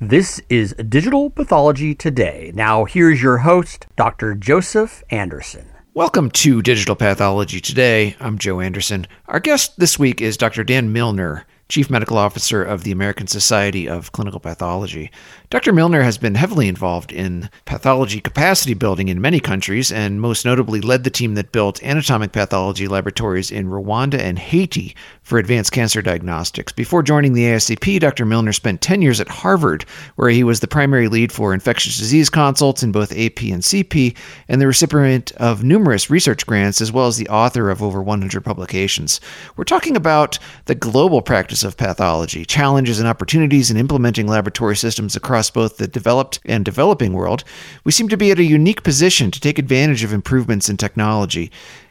[0.00, 2.52] This is Digital Pathology Today.
[2.54, 4.36] Now, here's your host, Dr.
[4.36, 5.72] Joseph Anderson.
[5.92, 8.14] Welcome to Digital Pathology Today.
[8.20, 9.08] I'm Joe Anderson.
[9.26, 10.62] Our guest this week is Dr.
[10.62, 11.46] Dan Milner.
[11.68, 15.10] Chief Medical Officer of the American Society of Clinical Pathology.
[15.50, 15.72] Dr.
[15.72, 20.82] Milner has been heavily involved in pathology capacity building in many countries and most notably
[20.82, 26.02] led the team that built anatomic pathology laboratories in Rwanda and Haiti for advanced cancer
[26.02, 26.70] diagnostics.
[26.70, 28.26] Before joining the ASCP, Dr.
[28.26, 32.28] Milner spent 10 years at Harvard, where he was the primary lead for infectious disease
[32.28, 34.14] consults in both AP and CP,
[34.48, 38.44] and the recipient of numerous research grants, as well as the author of over 100
[38.44, 39.18] publications.
[39.56, 45.16] We're talking about the global practice of pathology, challenges and opportunities in implementing laboratory systems
[45.16, 47.44] across both the developed and developing world.
[47.84, 51.50] We seem to be at a unique position to take advantage of improvements in technology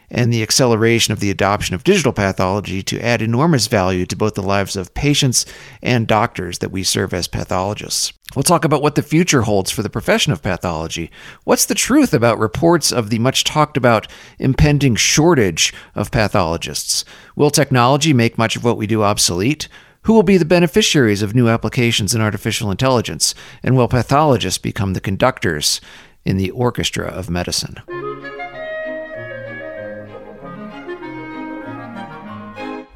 [0.09, 4.35] and the acceleration of the adoption of digital pathology to add enormous value to both
[4.35, 5.45] the lives of patients
[5.81, 8.13] and doctors that we serve as pathologists.
[8.35, 11.11] We'll talk about what the future holds for the profession of pathology.
[11.43, 14.07] What's the truth about reports of the much talked about
[14.39, 17.03] impending shortage of pathologists?
[17.35, 19.67] Will technology make much of what we do obsolete?
[20.07, 23.35] Who will be the beneficiaries of new applications in artificial intelligence?
[23.61, 25.81] And will pathologists become the conductors
[26.23, 27.75] in the orchestra of medicine?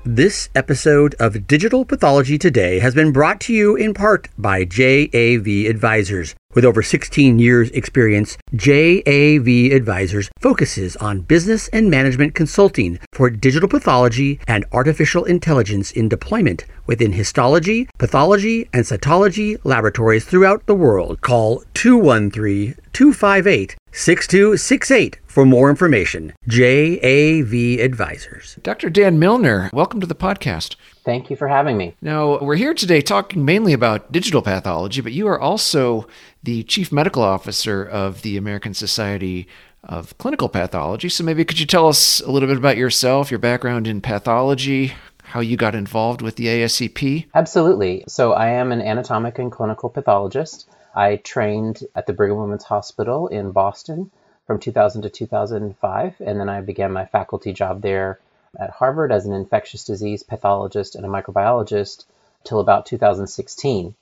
[0.05, 5.67] This episode of Digital Pathology Today has been brought to you in part by JAV
[5.69, 6.33] Advisors.
[6.53, 13.69] With over 16 years experience, JAV Advisors focuses on business and management consulting for digital
[13.69, 21.21] pathology and artificial intelligence in deployment within histology, pathology, and cytology laboratories throughout the world.
[21.21, 26.33] Call 213 258 6268 for more information.
[26.49, 28.59] JAV Advisors.
[28.61, 28.89] Dr.
[28.89, 30.75] Dan Milner, welcome to the podcast.
[31.05, 31.95] Thank you for having me.
[32.01, 36.07] Now, we're here today talking mainly about digital pathology, but you are also
[36.43, 39.47] the Chief Medical Officer of the American Society
[39.83, 41.09] of Clinical Pathology.
[41.09, 44.93] So maybe could you tell us a little bit about yourself, your background in pathology,
[45.31, 47.27] how you got involved with the ASCP?
[47.33, 48.03] Absolutely.
[48.07, 50.69] So I am an anatomic and clinical pathologist.
[50.93, 54.11] I trained at the Brigham Women's Hospital in Boston
[54.45, 58.19] from 2000 to 2005, and then I began my faculty job there
[58.59, 62.03] at Harvard as an infectious disease pathologist and a microbiologist
[62.43, 63.95] till about 2016.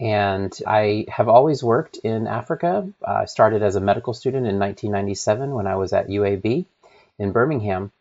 [0.00, 2.88] And I have always worked in Africa.
[3.06, 6.64] I started as a medical student in 1997 when I was at UAB
[7.18, 7.92] in Birmingham.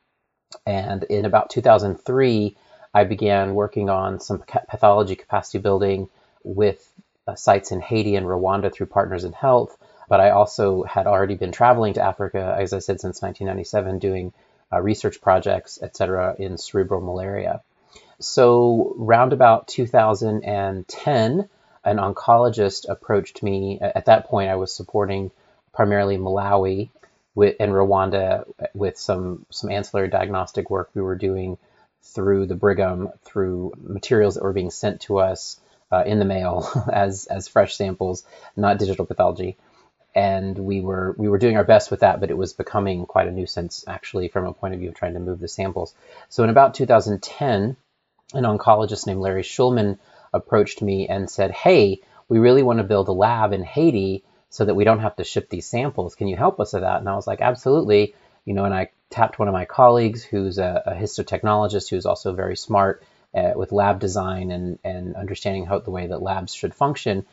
[0.66, 2.56] And in about 2003,
[2.94, 6.10] I began working on some pathology capacity building
[6.44, 6.92] with
[7.28, 9.78] uh, sites in Haiti and Rwanda through Partners in Health.
[10.08, 14.34] But I also had already been traveling to Africa, as I said, since 1997, doing
[14.74, 17.62] uh, research projects, et cetera, in cerebral malaria.
[18.20, 21.50] So, round about 2010,
[21.86, 23.80] an oncologist approached me.
[23.80, 25.32] At that point, I was supporting
[25.74, 26.90] primarily Malawi
[27.36, 31.58] with, and Rwanda with some, some ancillary diagnostic work we were doing
[32.04, 35.60] through the Brigham, through materials that were being sent to us
[35.92, 38.24] uh, in the mail as, as fresh samples,
[38.56, 39.58] not digital pathology
[40.16, 43.28] and we were we were doing our best with that, but it was becoming quite
[43.28, 45.94] a nuisance actually from a point of view of trying to move the samples.
[46.30, 47.76] So in about 2010,
[48.34, 50.00] an oncologist named Larry Shulman
[50.34, 54.66] approached me and said, "Hey, we really want to build a lab in Haiti so
[54.66, 56.16] that we don't have to ship these samples.
[56.16, 58.16] Can you help us with that?" And I was like, "Absolutely."
[58.46, 62.34] You know, and I tapped one of my colleagues who's a, a histotechnologist who's also
[62.34, 66.74] very smart uh, with lab design and, and understanding how the way that labs should
[66.74, 67.26] function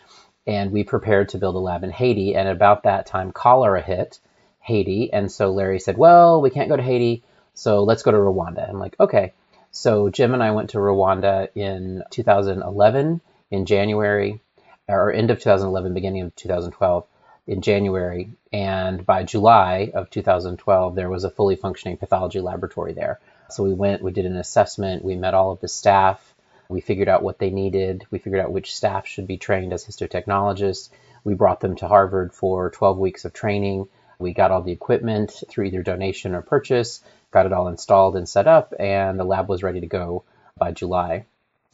[0.46, 2.34] and we prepared to build a lab in Haiti.
[2.34, 4.20] And about that time, cholera hit
[4.60, 5.12] Haiti.
[5.12, 7.24] And so Larry said, Well, we can't go to Haiti,
[7.54, 8.68] so let's go to Rwanda.
[8.68, 9.32] I'm like, Okay.
[9.72, 14.40] So Jim and I went to Rwanda in 2011 in January,
[14.88, 17.06] or end of 2011, beginning of 2012
[17.46, 18.30] in January.
[18.52, 23.20] And by July of 2012, there was a fully functioning pathology laboratory there.
[23.50, 26.34] So we went, we did an assessment, we met all of the staff,
[26.68, 28.06] we figured out what they needed.
[28.10, 30.90] We figured out which staff should be trained as histotechnologists.
[31.24, 33.88] We brought them to Harvard for 12 weeks of training.
[34.18, 38.28] We got all the equipment through either donation or purchase, got it all installed and
[38.28, 40.24] set up, and the lab was ready to go
[40.58, 41.26] by July.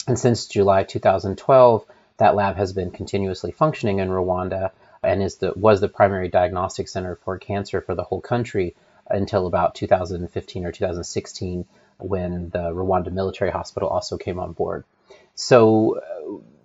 [0.06, 1.86] And since July 2012,
[2.16, 4.72] that lab has been continuously functioning in Rwanda
[5.02, 8.76] and is the, was the primary diagnostic center for cancer for the whole country
[9.08, 11.66] until about 2015 or 2016
[11.98, 14.84] when the Rwanda Military Hospital also came on board.
[15.34, 16.02] So,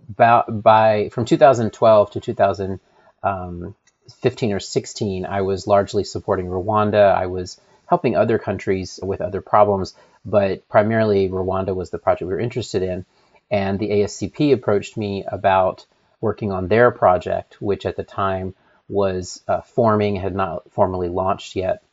[0.10, 7.14] about by from 2012 to 2015 or 16, I was largely supporting Rwanda.
[7.14, 9.96] I was helping other countries with other problems,
[10.26, 13.06] but primarily Rwanda was the project we were interested in.
[13.50, 15.86] And the ASCP approached me about
[16.22, 18.56] working on their project, which at the time
[18.88, 21.84] was uh, forming, had not formally launched yet.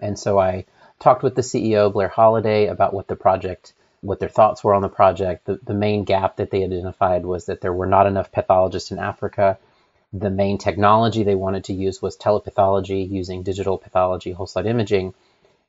[0.00, 0.66] And so I
[0.98, 4.82] talked with the CEO, Blair Holladay, about what the project, what their thoughts were on
[4.82, 5.46] the project.
[5.46, 8.98] The, the main gap that they identified was that there were not enough pathologists in
[8.98, 9.58] Africa.
[10.12, 15.14] The main technology they wanted to use was telepathology using digital pathology whole slide imaging.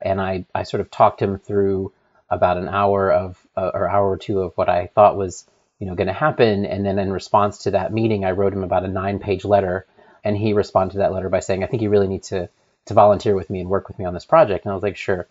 [0.01, 1.93] And I, I sort of talked him through
[2.29, 5.45] about an hour of, uh, or hour or two of what I thought was,
[5.81, 6.63] you know, going to happen.
[6.63, 9.87] And then in response to that meeting, I wrote him about a nine page letter
[10.23, 12.49] and he responded to that letter by saying, I think you really need to,
[12.85, 14.63] to volunteer with me and work with me on this project.
[14.63, 15.27] And I was like, sure.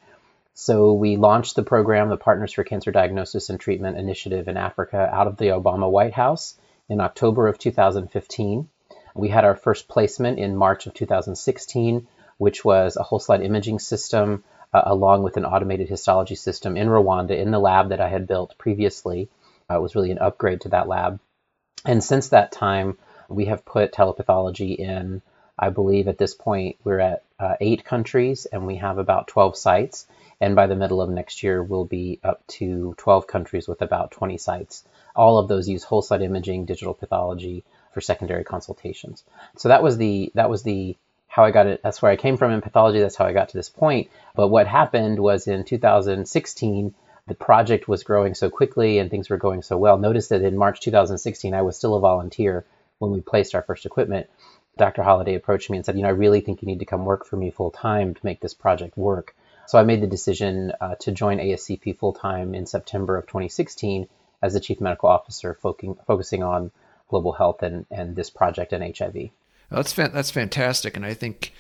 [0.54, 5.08] So we launched the program, the Partners for Cancer Diagnosis and Treatment Initiative in Africa,
[5.12, 6.56] out of the Obama White House
[6.88, 8.68] in October of 2015.
[9.14, 12.08] We had our first placement in March of 2016,
[12.38, 14.42] which was a whole slide imaging system
[14.74, 18.26] uh, along with an automated histology system in Rwanda in the lab that I had
[18.26, 19.28] built previously.
[19.70, 21.20] Uh, it was really an upgrade to that lab.
[21.84, 25.22] And since that time, we have put telepathology in,
[25.58, 29.56] I believe at this point, we're at uh, eight countries and we have about 12
[29.56, 30.06] sites.
[30.40, 34.10] And by the middle of next year, we'll be up to 12 countries with about
[34.10, 34.84] 20 sites.
[35.14, 39.24] All of those use whole slide imaging, digital pathology for secondary consultations.
[39.56, 40.96] So that was the that was the
[41.26, 41.80] how I got it.
[41.82, 43.00] That's where I came from in pathology.
[43.00, 44.10] That's how I got to this point.
[44.34, 46.94] But what happened was in 2016,
[47.26, 49.98] the project was growing so quickly and things were going so well.
[49.98, 52.64] Notice that in March 2016, I was still a volunteer
[52.98, 54.28] when we placed our first equipment,
[54.76, 55.02] Dr.
[55.02, 57.26] Holladay approached me and said, you know, I really think you need to come work
[57.26, 59.34] for me full time to make this project work.
[59.66, 64.08] So I made the decision uh, to join ASCP full time in September of 2016
[64.42, 66.70] as the chief medical officer, focusing, focusing on
[67.08, 69.14] global health and, and this project and HIV.
[69.14, 71.52] Well, that's that's fantastic, and I think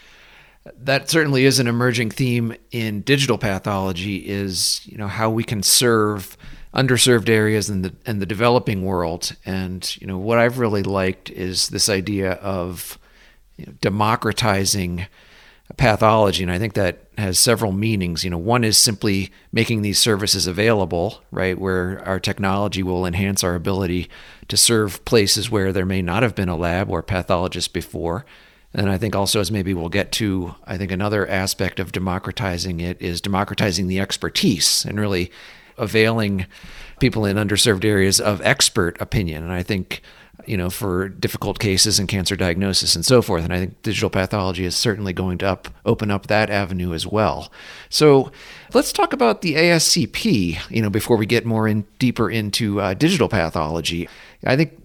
[0.76, 4.16] that certainly is an emerging theme in digital pathology.
[4.28, 6.36] Is you know how we can serve
[6.74, 9.34] underserved areas in the in the developing world.
[9.44, 12.98] And you know what I've really liked is this idea of
[13.56, 15.06] you know, democratizing
[15.76, 18.24] pathology, and I think that has several meanings.
[18.24, 23.44] You know, one is simply making these services available, right, where our technology will enhance
[23.44, 24.08] our ability
[24.48, 28.24] to serve places where there may not have been a lab or pathologist before.
[28.72, 32.80] And I think also, as maybe we'll get to, I think another aspect of democratizing
[32.80, 35.32] it is democratizing the expertise and really
[35.76, 36.46] availing
[37.00, 39.42] people in underserved areas of expert opinion.
[39.42, 40.02] And I think,
[40.46, 43.42] you know, for difficult cases and cancer diagnosis and so forth.
[43.42, 47.06] And I think digital pathology is certainly going to up, open up that avenue as
[47.06, 47.50] well.
[47.88, 48.30] So
[48.72, 52.94] let's talk about the ASCP, you know, before we get more in deeper into uh,
[52.94, 54.08] digital pathology.
[54.44, 54.79] I think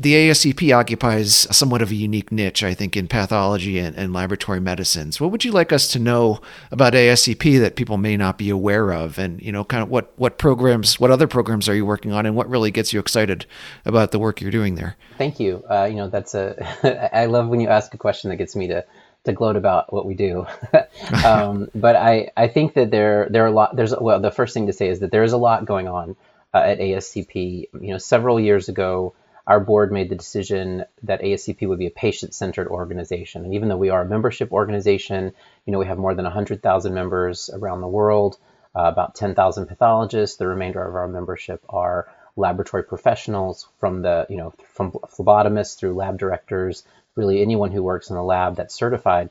[0.00, 4.58] the ASCP occupies somewhat of a unique niche, I think, in pathology and, and, laboratory
[4.58, 5.20] medicines.
[5.20, 8.92] What would you like us to know about ASCP that people may not be aware
[8.92, 9.18] of?
[9.18, 12.24] And, you know, kind of what, what programs, what other programs are you working on
[12.24, 13.44] and what really gets you excited
[13.84, 14.96] about the work you're doing there?
[15.18, 15.62] Thank you.
[15.68, 18.68] Uh, you know, that's a, I love when you ask a question that gets me
[18.68, 18.86] to,
[19.24, 20.46] to gloat about what we do.
[21.26, 24.54] um, but I, I think that there, there are a lot, there's, well, the first
[24.54, 26.16] thing to say is that there is a lot going on
[26.54, 27.68] uh, at ASCP.
[27.78, 29.14] You know, several years ago,
[29.50, 33.44] our board made the decision that ASCP would be a patient-centered organization.
[33.44, 35.32] And even though we are a membership organization,
[35.66, 38.38] you know, we have more than 100,000 members around the world,
[38.76, 40.36] uh, about 10,000 pathologists.
[40.36, 42.06] The remainder of our membership are
[42.36, 46.84] laboratory professionals from the, you know, from phlebotomists through lab directors,
[47.16, 49.30] really anyone who works in the lab that's certified.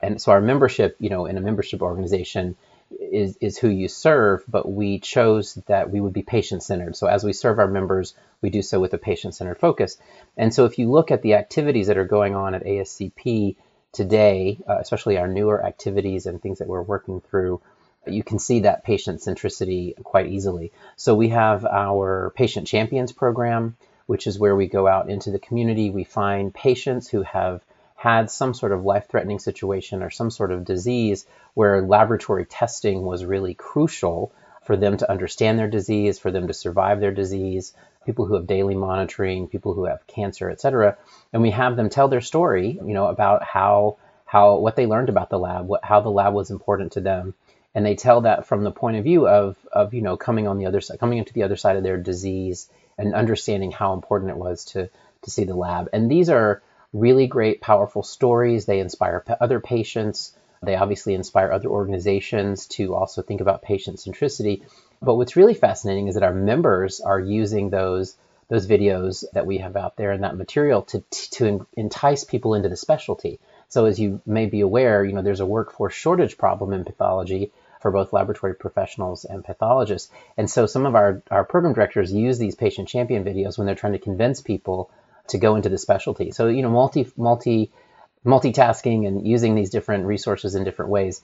[0.00, 2.56] And so our membership, you know, in a membership organization
[2.90, 6.96] is, is who you serve, but we chose that we would be patient centered.
[6.96, 9.98] So as we serve our members, we do so with a patient centered focus.
[10.36, 13.56] And so if you look at the activities that are going on at ASCP
[13.92, 17.60] today, uh, especially our newer activities and things that we're working through,
[18.06, 20.72] you can see that patient centricity quite easily.
[20.96, 23.76] So we have our Patient Champions program,
[24.06, 25.90] which is where we go out into the community.
[25.90, 27.62] We find patients who have
[27.98, 33.02] had some sort of life threatening situation or some sort of disease where laboratory testing
[33.02, 34.30] was really crucial
[34.62, 37.74] for them to understand their disease, for them to survive their disease,
[38.06, 40.96] people who have daily monitoring, people who have cancer, et cetera.
[41.32, 45.08] And we have them tell their story, you know, about how how what they learned
[45.08, 47.34] about the lab, what how the lab was important to them.
[47.74, 50.58] And they tell that from the point of view of of, you know, coming on
[50.58, 54.30] the other side, coming into the other side of their disease and understanding how important
[54.30, 54.88] it was to
[55.22, 55.88] to see the lab.
[55.92, 58.66] And these are really great, powerful stories.
[58.66, 60.36] They inspire other patients.
[60.62, 64.62] They obviously inspire other organizations to also think about patient centricity.
[65.00, 68.16] But what's really fascinating is that our members are using those
[68.48, 72.68] those videos that we have out there and that material to to entice people into
[72.68, 73.38] the specialty.
[73.68, 77.52] So as you may be aware, you know there's a workforce shortage problem in pathology
[77.80, 80.10] for both laboratory professionals and pathologists.
[80.36, 83.76] And so some of our, our program directors use these patient champion videos when they're
[83.76, 84.90] trying to convince people
[85.28, 86.30] to go into the specialty.
[86.30, 87.70] So you know, multi multi
[88.26, 91.22] multitasking and using these different resources in different ways,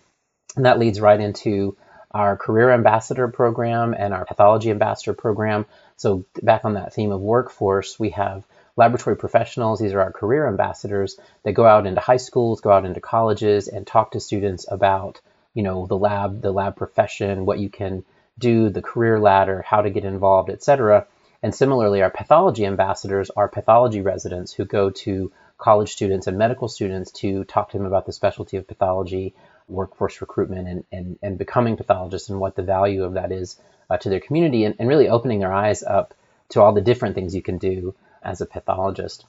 [0.57, 1.77] and that leads right into
[2.11, 5.67] our career ambassador program and our pathology ambassador program.
[5.97, 8.47] So back on that theme of workforce, we have
[8.77, 9.81] laboratory professionals.
[9.81, 13.69] These are our career ambassadors that go out into high schools, go out into colleges,
[13.69, 15.21] and talk to students about
[15.55, 18.05] you know the lab, the lab profession, what you can
[18.39, 21.07] do, the career ladder, how to get involved, etc.
[21.45, 26.69] And similarly, our pathology ambassadors are pathology residents who go to college students and medical
[26.69, 29.35] students to talk to them about the specialty of pathology,
[29.69, 33.61] workforce recruitment, and, and, and becoming pathologists and what the value of that is
[33.91, 36.15] uh, to their community, and, and really opening their eyes up
[36.49, 39.27] to all the different things you can do as a pathologist.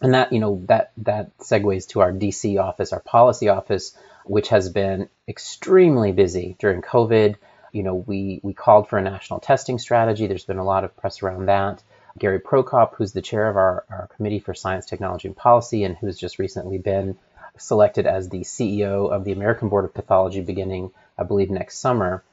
[0.00, 4.50] And that, you know, that that segues to our DC office, our policy office, which
[4.50, 7.34] has been extremely busy during COVID.
[7.76, 10.26] You know, we we called for a national testing strategy.
[10.26, 11.82] There's been a lot of press around that.
[12.18, 15.94] Gary Procop, who's the chair of our, our Committee for Science, Technology, and Policy, and
[15.94, 17.18] who's just recently been
[17.58, 22.24] selected as the CEO of the American Board of Pathology beginning, I believe, next summer,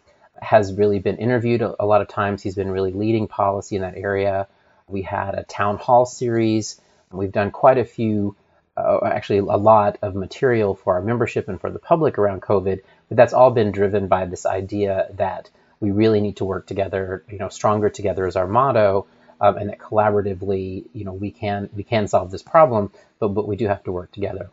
[0.41, 2.41] has really been interviewed a, a lot of times.
[2.41, 4.47] He's been really leading policy in that area.
[4.88, 6.79] We had a town hall series.
[7.12, 8.38] We've done quite a few,
[8.77, 12.79] uh, actually, a lot of material for our membership and for the public around COVID.
[13.10, 17.24] But that's all been driven by this idea that we really need to work together.
[17.29, 19.07] You know, stronger together is our motto,
[19.41, 22.91] um, and that collaboratively, you know, we can we can solve this problem.
[23.19, 24.50] But but we do have to work together.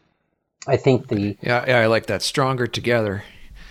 [0.67, 3.23] I think the yeah, yeah I like that stronger together.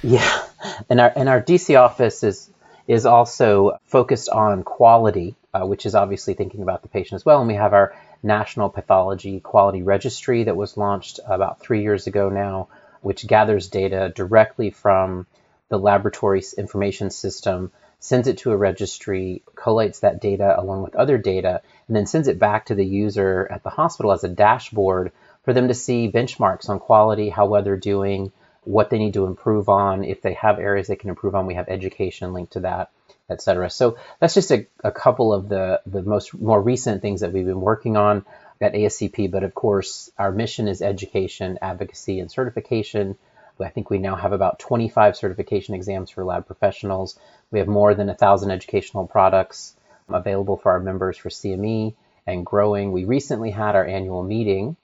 [0.02, 0.44] Yeah,
[0.90, 2.50] and our and our DC office is
[2.88, 7.40] is also focused on quality, uh, which is obviously thinking about the patient as well.
[7.40, 7.94] And we have our
[8.24, 12.68] National Pathology Quality Registry that was launched about three years ago now,
[13.02, 15.26] which gathers data directly from
[15.70, 21.18] the laboratory's information system, sends it to a registry, collates that data along with other
[21.18, 25.12] data, and then sends it back to the user at the hospital as a dashboard
[25.44, 28.32] for them to see benchmarks on quality, how well they're doing,
[28.64, 30.04] what they need to improve on.
[30.04, 32.90] If they have areas they can improve on, we have education linked to that,
[33.30, 33.70] et cetera.
[33.70, 37.46] So that's just a, a couple of the, the most more recent things that we've
[37.46, 38.26] been working on
[38.62, 39.32] at ASCP.
[39.32, 43.18] But of course, our mission is education, advocacy, and certification.
[43.62, 47.20] I think we now have about 25 certification exams for lab professionals.
[47.52, 49.76] We have more than a thousand educational products
[50.08, 51.94] available for our members for CME
[52.26, 52.92] and growing.
[52.92, 54.78] We recently had our annual meeting,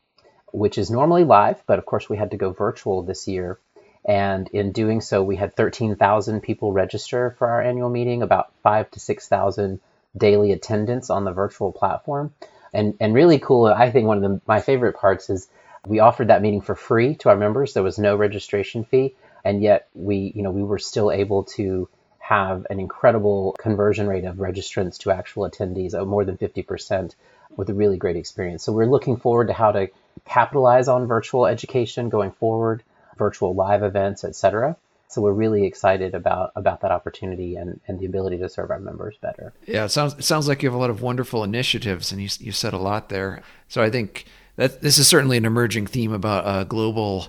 [0.52, 3.60] which is normally live, but of course we had to go virtual this year.
[4.04, 8.92] And in doing so, we had 13,000 people register for our annual meeting, about five
[8.92, 9.80] to 6,000
[10.16, 12.34] daily attendance on the virtual platform.
[12.76, 15.48] And, and really cool, I think one of the, my favorite parts is
[15.88, 17.74] we offered that meeting for free to our members.
[17.74, 19.16] There was no registration fee.
[19.44, 21.88] And yet we, you know, we were still able to
[22.20, 27.14] have an incredible conversion rate of registrants to actual attendees of more than 50%
[27.56, 28.64] with a really great experience.
[28.64, 29.90] So we're looking forward to how to
[30.26, 32.84] capitalize on virtual education going forward
[33.18, 34.76] virtual live events, etc.
[35.08, 38.80] So we're really excited about about that opportunity and, and the ability to serve our
[38.80, 39.54] members better.
[39.66, 42.30] Yeah, it sounds it sounds like you have a lot of wonderful initiatives, and you
[42.40, 43.44] you said a lot there.
[43.68, 47.28] So I think that this is certainly an emerging theme about a global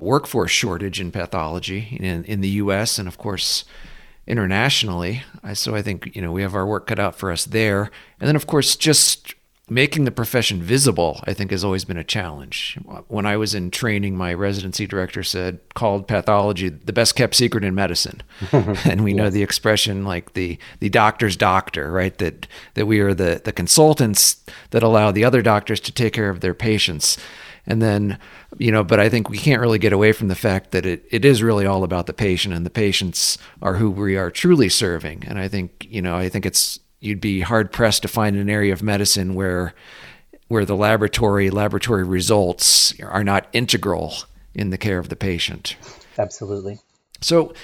[0.00, 2.98] workforce shortage in pathology in in the U.S.
[2.98, 3.64] and of course
[4.26, 5.22] internationally.
[5.54, 8.28] So I think you know we have our work cut out for us there, and
[8.28, 9.34] then of course just
[9.70, 12.78] making the profession visible, I think, has always been a challenge.
[13.08, 17.62] When I was in training, my residency director said, called pathology the best kept secret
[17.62, 18.22] in medicine.
[18.52, 19.18] and we yes.
[19.18, 22.16] know the expression like the, the doctor's doctor, right?
[22.18, 26.28] That, that we are the, the consultants that allow the other doctors to take care
[26.28, 27.16] of their patients.
[27.64, 28.18] And then,
[28.58, 31.04] you know, but I think we can't really get away from the fact that it,
[31.10, 34.68] it is really all about the patient and the patients are who we are truly
[34.68, 35.22] serving.
[35.26, 38.48] And I think, you know, I think it's you'd be hard pressed to find an
[38.48, 39.74] area of medicine where
[40.48, 44.14] where the laboratory laboratory results are not integral
[44.54, 45.76] in the care of the patient.
[46.18, 46.78] Absolutely.
[47.20, 47.54] So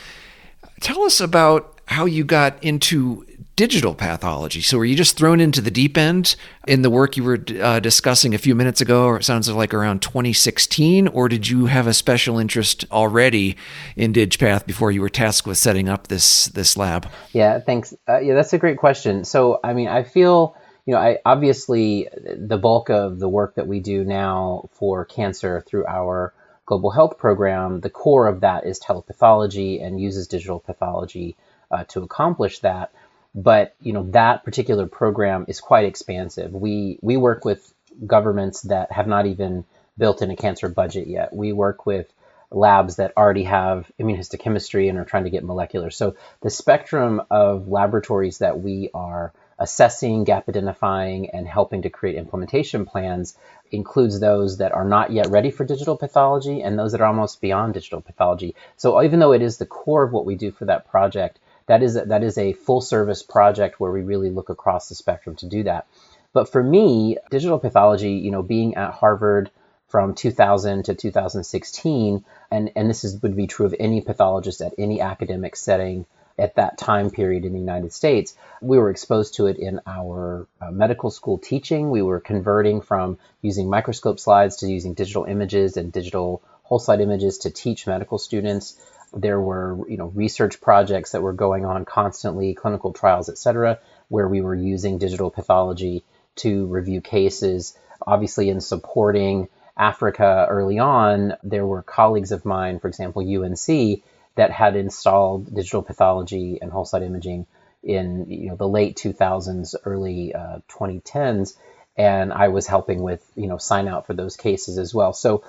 [0.81, 3.27] tell us about how you got into
[3.59, 4.61] digital pathology.
[4.61, 6.37] So were you just thrown into the deep end
[6.69, 9.75] in the work you were uh, discussing a few minutes ago, or it sounds like
[9.75, 13.57] around 2016, or did you have a special interest already
[13.97, 17.11] in DigPath before you were tasked with setting up this this lab?
[17.33, 17.93] Yeah, thanks.
[18.09, 19.25] Uh, yeah, that's a great question.
[19.25, 20.55] So I mean, I feel
[20.87, 25.65] you know, I obviously the bulk of the work that we do now for cancer
[25.67, 26.33] through our
[26.65, 31.35] global health program, the core of that is telepathology and uses digital pathology
[31.73, 32.93] uh, to accomplish that
[33.35, 36.53] but you know that particular program is quite expansive.
[36.53, 37.73] We we work with
[38.07, 39.65] governments that have not even
[39.97, 41.35] built in a cancer budget yet.
[41.35, 42.13] We work with
[42.51, 45.91] labs that already have immunohistochemistry and are trying to get molecular.
[45.91, 52.17] So the spectrum of laboratories that we are assessing, gap identifying, and helping to create
[52.17, 53.37] implementation plans
[53.71, 57.41] includes those that are not yet ready for digital pathology and those that are almost
[57.41, 58.55] beyond digital pathology.
[58.77, 61.83] So even though it is the core of what we do for that project, that
[61.83, 65.37] is a, that is a full service project where we really look across the spectrum
[65.37, 65.87] to do that.
[66.33, 69.51] But for me, digital pathology, you know, being at Harvard
[69.89, 74.75] from 2000 to 2016, and, and this is, would be true of any pathologist at
[74.77, 76.05] any academic setting
[76.39, 80.47] at that time period in the United States, we were exposed to it in our
[80.61, 81.91] uh, medical school teaching.
[81.91, 87.01] We were converting from using microscope slides to using digital images and digital whole slide
[87.01, 88.77] images to teach medical students.
[89.13, 93.79] There were, you know, research projects that were going on constantly, clinical trials, et cetera,
[94.09, 96.05] where we were using digital pathology
[96.37, 97.77] to review cases.
[98.07, 104.03] Obviously, in supporting Africa early on, there were colleagues of mine, for example, UNC,
[104.35, 107.47] that had installed digital pathology and whole slide imaging
[107.83, 111.57] in you know the late 2000s, early uh, 2010s,
[111.97, 115.13] and I was helping with you know sign out for those cases as well.
[115.13, 115.45] So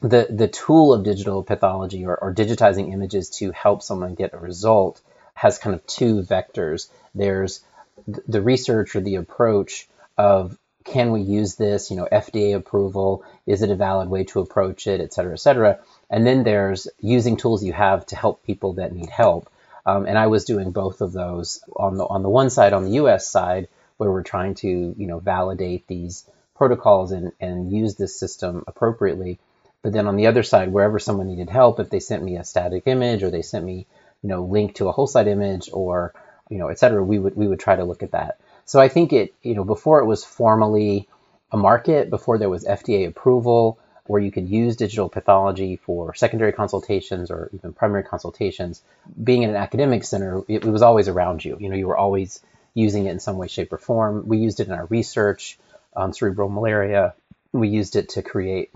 [0.00, 4.38] the the tool of digital pathology or, or digitizing images to help someone get a
[4.38, 5.00] result
[5.34, 6.88] has kind of two vectors.
[7.14, 7.60] There's
[8.06, 13.62] the research or the approach of can we use this, you know, FDA approval, is
[13.62, 15.78] it a valid way to approach it, et cetera, et cetera.
[16.08, 19.50] And then there's using tools you have to help people that need help.
[19.84, 22.84] Um, and I was doing both of those on the on the one side, on
[22.84, 23.26] the U.S.
[23.26, 28.64] side, where we're trying to you know validate these protocols and and use this system
[28.66, 29.38] appropriately.
[29.82, 32.44] But then on the other side, wherever someone needed help, if they sent me a
[32.44, 33.86] static image or they sent me
[34.22, 36.12] you know link to a whole slide image or
[36.48, 38.40] you know et cetera, we would we would try to look at that.
[38.64, 41.08] So I think it you know before it was formally
[41.52, 46.52] a market, before there was FDA approval where you could use digital pathology for secondary
[46.52, 48.82] consultations or even primary consultations.
[49.22, 51.56] Being in an academic center, it, it, was always around you.
[51.60, 52.40] You know, you were always
[52.74, 54.26] using it in some way, shape, or form.
[54.26, 55.58] We used it in our research
[55.94, 57.14] on cerebral malaria.
[57.52, 58.72] We used it to create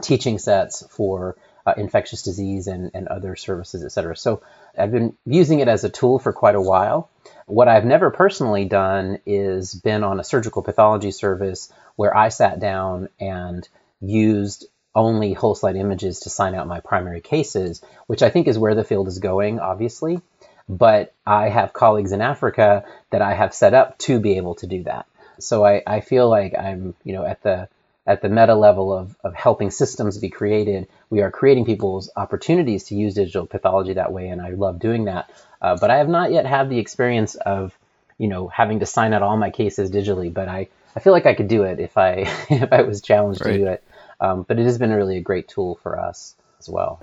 [0.00, 4.16] teaching sets for uh, infectious disease and, and other services, et cetera.
[4.16, 4.42] So
[4.76, 7.10] I've been using it as a tool for quite a while.
[7.46, 12.58] What I've never personally done is been on a surgical pathology service where I sat
[12.58, 13.68] down and
[14.00, 18.58] used only whole slide images to sign out my primary cases, which I think is
[18.58, 20.20] where the field is going, obviously.
[20.68, 24.66] But I have colleagues in Africa that I have set up to be able to
[24.66, 25.06] do that.
[25.38, 27.68] So I, I feel like I'm, you know, at the
[28.06, 32.84] at the meta level of, of helping systems be created, we are creating people's opportunities
[32.84, 35.30] to use digital pathology that way, and I love doing that.
[35.60, 37.76] Uh, but I have not yet had the experience of,
[38.18, 40.32] you know, having to sign out all my cases digitally.
[40.32, 42.12] But I, I feel like I could do it if I
[42.50, 43.52] if I was challenged right.
[43.52, 43.84] to do it.
[44.20, 47.00] Um, but it has been really a great tool for us as well.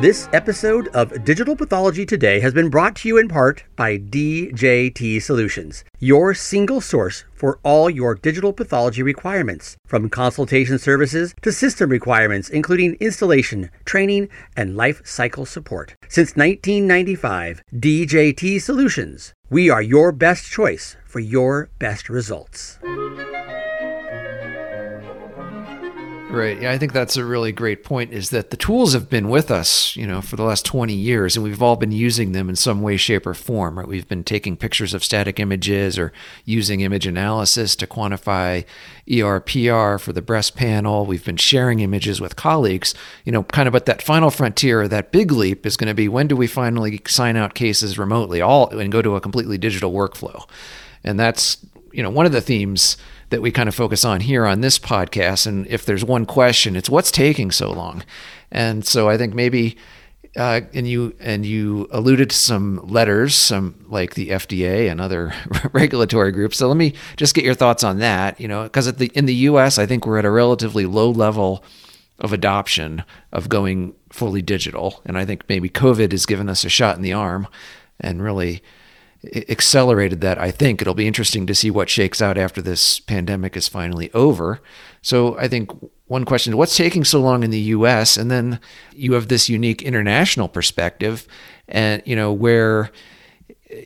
[0.00, 5.20] This episode of Digital Pathology Today has been brought to you in part by DJT
[5.20, 11.90] Solutions, your single source for all your digital pathology requirements, from consultation services to system
[11.90, 15.94] requirements, including installation, training, and life cycle support.
[16.08, 22.78] Since 1995, DJT Solutions, we are your best choice for your best results.
[26.30, 26.62] Right.
[26.62, 29.50] Yeah, I think that's a really great point is that the tools have been with
[29.50, 32.54] us, you know, for the last 20 years and we've all been using them in
[32.54, 33.88] some way shape or form, right?
[33.88, 36.12] We've been taking pictures of static images or
[36.44, 38.64] using image analysis to quantify
[39.08, 41.04] ERPR for the breast panel.
[41.04, 45.10] We've been sharing images with colleagues, you know, kind of but that final frontier, that
[45.10, 48.68] big leap is going to be when do we finally sign out cases remotely all
[48.68, 50.48] and go to a completely digital workflow?
[51.02, 51.56] And that's,
[51.92, 52.96] you know, one of the themes
[53.30, 55.46] that we kind of focus on here on this podcast.
[55.46, 58.04] And if there's one question, it's what's taking so long?
[58.50, 59.76] And so I think maybe,
[60.36, 65.32] uh, and you and you alluded to some letters, some like the FDA and other
[65.72, 66.58] regulatory groups.
[66.58, 68.40] So let me just get your thoughts on that.
[68.40, 71.64] You know, because in the U.S., I think we're at a relatively low level
[72.18, 76.68] of adoption of going fully digital, and I think maybe COVID has given us a
[76.68, 77.48] shot in the arm
[77.98, 78.62] and really
[79.48, 80.38] accelerated that.
[80.38, 84.10] I think it'll be interesting to see what shakes out after this pandemic is finally
[84.12, 84.60] over.
[85.02, 85.70] So I think
[86.06, 88.16] one question what's taking so long in the US?
[88.16, 88.60] And then
[88.92, 91.26] you have this unique international perspective,
[91.68, 92.90] and, you know, where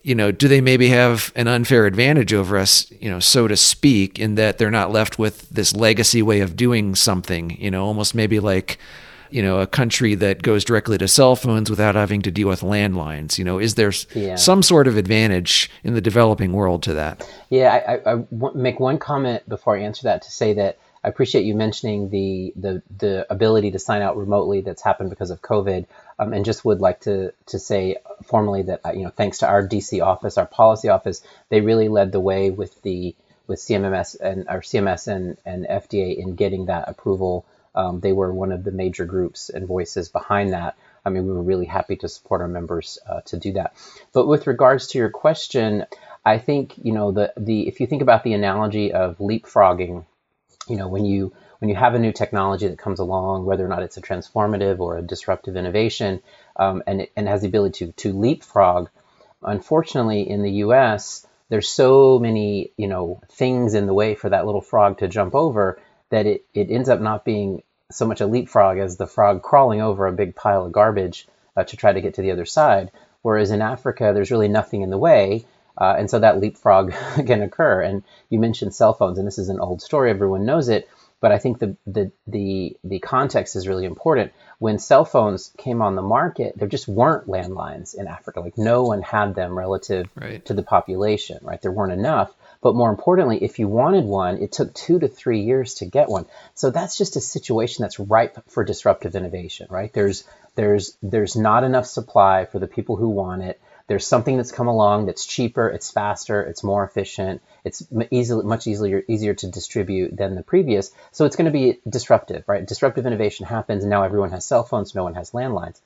[0.03, 3.57] you know, do they maybe have an unfair advantage over us, you know, so to
[3.57, 7.85] speak, in that they're not left with this legacy way of doing something, you know,
[7.85, 8.79] almost maybe like
[9.35, 12.61] you know a country that goes directly to cell phones without having to deal with
[12.61, 14.37] landlines you know is there yeah.
[14.37, 18.79] some sort of advantage in the developing world to that yeah I, I, I make
[18.81, 22.83] one comment before i answer that to say that i appreciate you mentioning the, the
[22.97, 25.87] the ability to sign out remotely that's happened because of covid
[26.18, 29.49] Um, and just would like to to say formally that uh, you know thanks to
[29.49, 33.14] our DC office, our policy office, they really led the way with the
[33.47, 37.44] with CMMS and our CMS and, and FDA in getting that approval.
[37.74, 40.76] Um, they were one of the major groups and voices behind that.
[41.04, 43.74] I mean, we were really happy to support our members uh, to do that.
[44.12, 45.84] But with regards to your question,
[46.24, 50.04] I think you know the the if you think about the analogy of leapfrogging,
[50.68, 53.68] you know when you when you have a new technology that comes along, whether or
[53.68, 56.22] not it's a transformative or a disruptive innovation,
[56.56, 58.88] um, and it, and has the ability to to leapfrog.
[59.42, 64.46] Unfortunately, in the U.S., there's so many you know things in the way for that
[64.46, 65.78] little frog to jump over
[66.14, 69.81] that it, it ends up not being so much a leapfrog as the frog crawling
[69.81, 72.90] over a big pile of garbage uh, to try to get to the other side.
[73.22, 75.44] Whereas in Africa, there's really nothing in the way.
[75.77, 76.92] Uh, and so that leapfrog
[77.27, 77.83] can occur.
[77.83, 80.88] And you mentioned cell phones, and this is an old story, everyone knows it.
[81.20, 84.33] But I think the, the, the, the context is really important.
[84.59, 88.40] When cell phones came on the market, there just weren't landlines in Africa.
[88.40, 90.44] Like no one had them relative right.
[90.44, 91.61] to the population, right?
[91.62, 92.35] There weren't enough.
[92.64, 96.09] But more importantly, if you wanted one, it took two to three years to get
[96.09, 96.24] one.
[96.55, 99.92] So that's just a situation that's ripe for disruptive innovation, right?
[99.92, 100.24] There's
[100.55, 104.68] there's there's not enough supply for the people who want it there's something that's come
[104.68, 110.16] along that's cheaper, it's faster, it's more efficient, it's easily much easier easier to distribute
[110.16, 110.90] than the previous.
[111.12, 112.66] So it's going to be disruptive, right?
[112.66, 115.81] Disruptive innovation happens, and now everyone has cell phones, no one has landlines.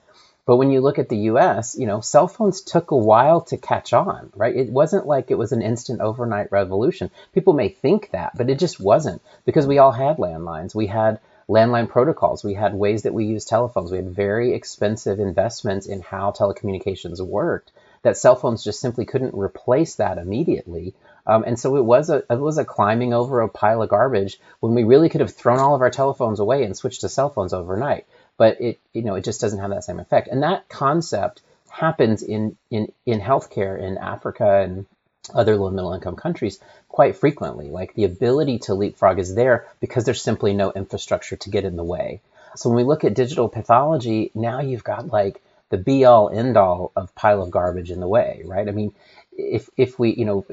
[0.49, 3.59] But when you look at the U.S., you know, cell phones took a while to
[3.59, 4.57] catch on, right?
[4.57, 7.11] It wasn't like it was an instant overnight revolution.
[7.35, 10.75] People may think that, but it just wasn't because we all had landlines.
[10.75, 12.43] We had landline protocols.
[12.43, 13.91] We had ways that we used telephones.
[13.91, 17.71] We had very expensive investments in how telecommunications worked
[18.03, 20.95] that cell phones just simply couldn't replace that immediately.
[21.27, 24.41] Um, and so it was a it was a climbing over a pile of garbage
[24.61, 27.29] when we really could have thrown all of our telephones away and switched to cell
[27.29, 28.07] phones overnight.
[28.39, 30.29] But it you know it just doesn't have that same effect.
[30.29, 34.87] And that concept happens in in in healthcare in Africa and
[35.35, 37.69] other low middle income countries quite frequently.
[37.69, 41.77] Like the ability to leapfrog is there because there's simply no infrastructure to get in
[41.77, 42.21] the way.
[42.57, 46.57] So when we look at digital pathology, now you've got like the be all end
[46.57, 48.69] all of pile of garbage in the way, right?
[48.69, 48.95] I mean,
[49.37, 50.47] if if we you know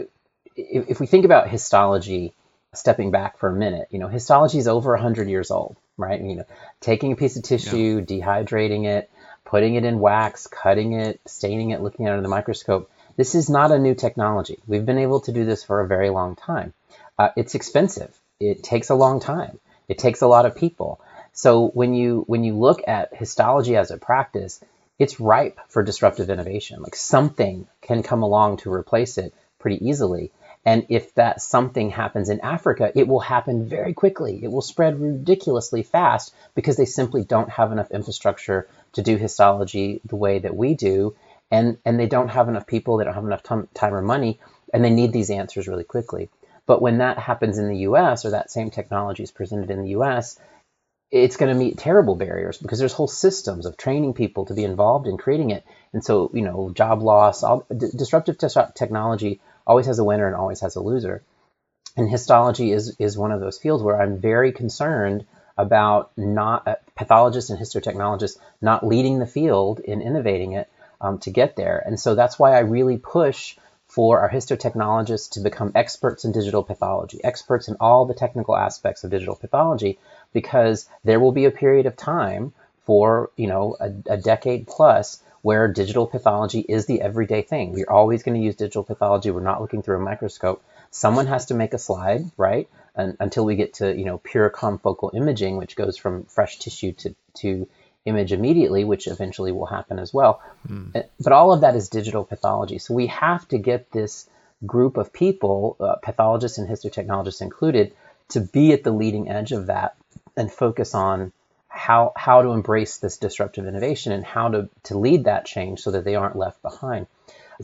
[0.55, 2.33] if, if we think about histology,
[2.73, 6.21] stepping back for a minute, you know, histology is over hundred years old, right?
[6.21, 6.45] You know,
[6.81, 8.05] taking a piece of tissue, yeah.
[8.05, 9.09] dehydrating it,
[9.43, 12.89] putting it in wax, cutting it, staining it, looking at it under the microscope.
[13.15, 14.59] This is not a new technology.
[14.67, 16.73] We've been able to do this for a very long time.
[17.17, 18.13] Uh, it's expensive.
[18.39, 19.59] It takes a long time.
[19.87, 20.99] It takes a lot of people.
[21.31, 24.61] So when you when you look at histology as a practice,
[24.97, 26.81] it's ripe for disruptive innovation.
[26.81, 30.31] Like something can come along to replace it pretty easily.
[30.65, 34.39] And if that something happens in Africa, it will happen very quickly.
[34.43, 40.01] It will spread ridiculously fast because they simply don't have enough infrastructure to do histology
[40.05, 41.15] the way that we do.
[41.51, 44.39] And, and they don't have enough people, they don't have enough time, time or money,
[44.73, 46.29] and they need these answers really quickly.
[46.65, 49.89] But when that happens in the US or that same technology is presented in the
[49.89, 50.39] US,
[51.11, 54.63] it's going to meet terrible barriers because there's whole systems of training people to be
[54.63, 55.63] involved in creating it.
[55.93, 60.27] And so, you know, job loss, all, d- disruptive te- technology always has a winner
[60.27, 61.23] and always has a loser.
[61.97, 65.25] And histology is, is one of those fields where I'm very concerned
[65.57, 71.29] about not uh, pathologists and histotechnologists not leading the field in innovating it um, to
[71.29, 71.81] get there.
[71.85, 76.63] And so that's why I really push for our histotechnologists to become experts in digital
[76.63, 79.99] pathology, experts in all the technical aspects of digital pathology,
[80.33, 82.53] because there will be a period of time
[82.85, 87.71] for you know a, a decade plus where digital pathology is the everyday thing.
[87.71, 89.29] We're always going to use digital pathology.
[89.29, 90.63] We're not looking through a microscope.
[90.89, 92.67] Someone has to make a slide, right?
[92.95, 96.93] And, until we get to you know pure confocal imaging, which goes from fresh tissue
[96.93, 97.67] to to
[98.05, 100.41] image immediately, which eventually will happen as well.
[100.67, 101.05] Mm.
[101.19, 102.77] But all of that is digital pathology.
[102.77, 104.29] So we have to get this
[104.65, 107.93] group of people, uh, pathologists and histotechnologists included,
[108.29, 109.95] to be at the leading edge of that
[110.37, 111.31] and focus on
[111.75, 115.91] how how to embrace this disruptive innovation and how to to lead that change so
[115.91, 117.05] that they aren't left behind.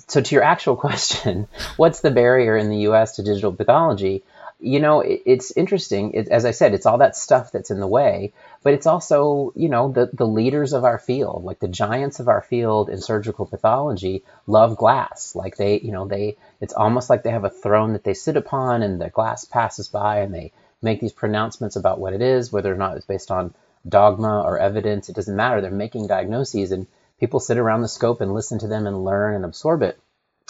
[0.07, 1.47] So to your actual question,
[1.77, 3.15] what's the barrier in the U.S.
[3.15, 4.23] to digital pathology?
[4.59, 6.11] You know, it, it's interesting.
[6.11, 9.53] It, as I said, it's all that stuff that's in the way, but it's also
[9.55, 12.99] you know the the leaders of our field, like the giants of our field in
[12.99, 15.35] surgical pathology, love glass.
[15.35, 18.35] Like they, you know, they it's almost like they have a throne that they sit
[18.35, 22.51] upon, and the glass passes by, and they make these pronouncements about what it is,
[22.51, 23.53] whether or not it's based on
[23.87, 25.09] dogma or evidence.
[25.09, 25.61] It doesn't matter.
[25.61, 26.87] They're making diagnoses, and
[27.19, 29.99] people sit around the scope and listen to them and learn and absorb it.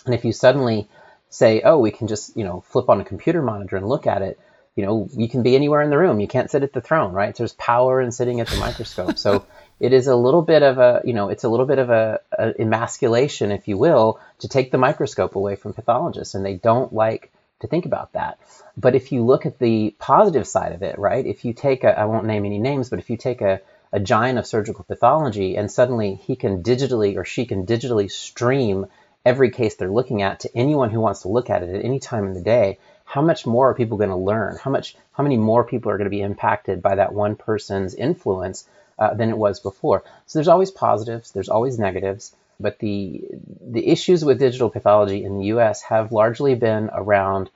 [0.06, 0.90] And if you suddenly
[1.30, 4.22] say, "Oh, we can just you know flip on a computer monitor and look at
[4.22, 4.40] it,"
[4.76, 6.20] you know, you can be anywhere in the room.
[6.20, 7.36] You can't sit at the throne, right?
[7.36, 9.18] There's power in sitting at the microscope.
[9.18, 9.46] So
[9.82, 12.20] it is a little bit of a you know it's a little bit of a,
[12.38, 16.94] a emasculation if you will to take the microscope away from pathologists and they don't
[16.94, 18.40] like to think about that
[18.82, 22.00] but if you look at the positive side of it right if you take a
[22.00, 25.56] i won't name any names but if you take a, a giant of surgical pathology
[25.56, 28.86] and suddenly he can digitally or she can digitally stream
[29.26, 32.00] every case they're looking at to anyone who wants to look at it at any
[32.00, 35.24] time in the day how much more are people going to learn how much how
[35.24, 38.68] many more people are going to be impacted by that one person's influence
[39.02, 40.04] uh, than it was before.
[40.28, 43.24] So there's always positives, there's always negatives, but the
[43.60, 45.82] the issues with digital pathology in the U.S.
[45.82, 47.50] have largely been around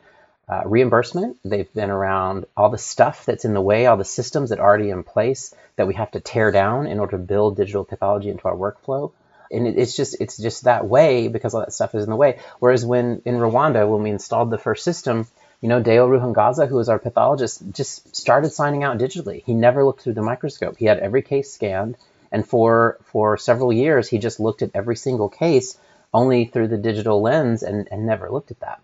[0.47, 1.37] uh, reimbursement.
[1.43, 4.67] They've been around all the stuff that's in the way, all the systems that are
[4.67, 8.29] already in place that we have to tear down in order to build digital pathology
[8.29, 9.11] into our workflow.
[9.51, 12.15] And it, it's just it's just that way because all that stuff is in the
[12.15, 12.39] way.
[12.59, 15.27] Whereas when in Rwanda, when we installed the first system,
[15.61, 19.43] you know, Deo Ruhangaza, who was our pathologist, just started signing out digitally.
[19.45, 20.77] He never looked through the microscope.
[20.77, 21.97] He had every case scanned,
[22.31, 25.77] and for for several years, he just looked at every single case
[26.13, 28.81] only through the digital lens and, and never looked at that.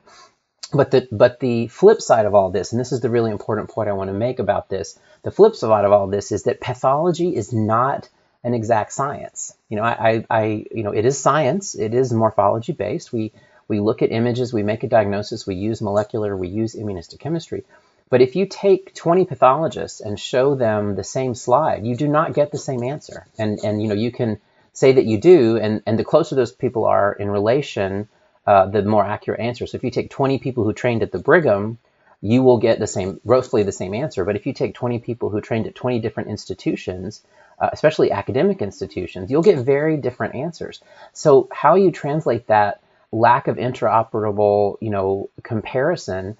[0.73, 3.69] But the but the flip side of all this, and this is the really important
[3.69, 6.61] point I want to make about this, the flip side of all this is that
[6.61, 8.07] pathology is not
[8.43, 9.55] an exact science.
[9.69, 11.75] You know, I, I, I you know, it is science.
[11.75, 13.11] It is morphology based.
[13.11, 13.33] We
[13.67, 17.63] we look at images, we make a diagnosis, we use molecular, we use immunohistochemistry.
[18.09, 22.33] But if you take 20 pathologists and show them the same slide, you do not
[22.33, 23.25] get the same answer.
[23.39, 24.41] And, and you know, you can
[24.73, 28.09] say that you do, and, and the closer those people are in relation,
[28.45, 29.67] uh, the more accurate answer.
[29.67, 31.77] So if you take 20 people who trained at the Brigham,
[32.21, 34.25] you will get the same, roughly the same answer.
[34.25, 37.21] But if you take 20 people who trained at 20 different institutions,
[37.59, 40.81] uh, especially academic institutions, you'll get very different answers.
[41.13, 46.37] So how you translate that lack of interoperable, you know, comparison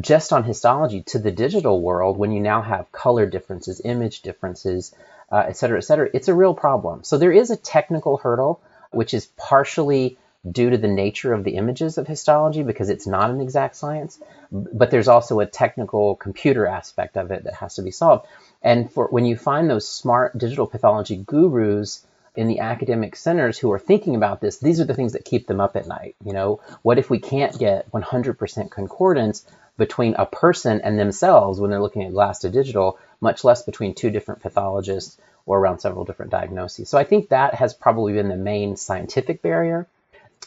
[0.00, 4.94] just on histology to the digital world when you now have color differences, image differences,
[5.32, 7.04] uh, et cetera, et cetera, it's a real problem.
[7.04, 10.18] So there is a technical hurdle, which is partially
[10.50, 14.20] due to the nature of the images of histology because it's not an exact science,
[14.52, 18.26] but there's also a technical computer aspect of it that has to be solved.
[18.62, 22.04] And for when you find those smart digital pathology gurus
[22.36, 25.46] in the academic centers who are thinking about this, these are the things that keep
[25.46, 26.14] them up at night.
[26.24, 29.44] You know, what if we can't get 100% concordance
[29.76, 33.94] between a person and themselves when they're looking at glass to digital, much less between
[33.94, 36.88] two different pathologists or around several different diagnoses.
[36.88, 39.86] So I think that has probably been the main scientific barrier.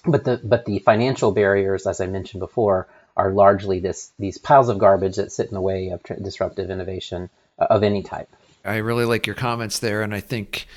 [0.06, 4.70] But the but the financial barriers, as I mentioned before, are largely this these piles
[4.70, 8.30] of garbage that sit in the way of disruptive innovation uh, of any type.
[8.66, 10.68] I really like your comments there, and I think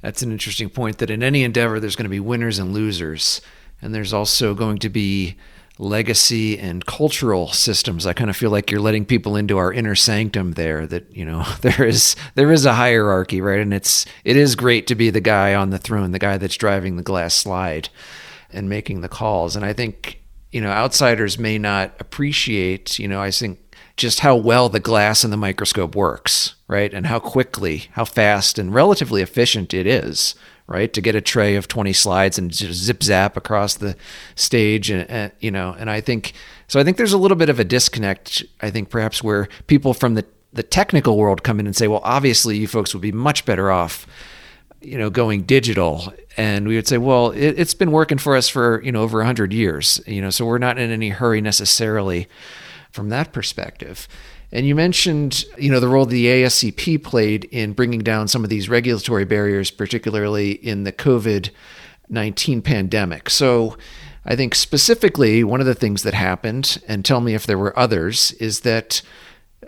[0.00, 3.40] that's an interesting point that in any endeavor, there's going to be winners and losers.
[3.80, 5.36] And there's also going to be
[5.78, 8.06] legacy and cultural systems.
[8.06, 11.24] I kind of feel like you're letting people into our inner sanctum there that, you
[11.24, 13.60] know, there is there is a hierarchy, right?
[13.60, 16.56] And it's it is great to be the guy on the throne, the guy that's
[16.56, 17.88] driving the glass slide
[18.52, 19.56] and making the calls.
[19.56, 23.58] And I think, you know, outsiders may not appreciate, you know, I think
[23.96, 26.92] just how well the glass and the microscope works, right?
[26.94, 30.34] And how quickly, how fast and relatively efficient it is,
[30.66, 30.92] right?
[30.92, 33.96] To get a tray of 20 slides and just zip zap across the
[34.36, 36.32] stage and, and, you know, and I think
[36.68, 39.94] so I think there's a little bit of a disconnect, I think perhaps where people
[39.94, 43.12] from the the technical world come in and say, "Well, obviously you folks would be
[43.12, 44.06] much better off
[44.80, 48.48] you know going digital and we would say well it, has been working for us
[48.48, 52.28] for you know over 100 years you know so we're not in any hurry necessarily
[52.90, 54.08] from that perspective.
[54.50, 58.50] And you mentioned, you know, the role the ASCP played in bringing down some of
[58.50, 61.50] these regulatory barriers, particularly in the COVID
[62.08, 63.28] 19 pandemic.
[63.28, 63.76] So,
[64.24, 67.78] I think specifically one of the things that happened, and tell me if there were
[67.78, 69.00] others, is that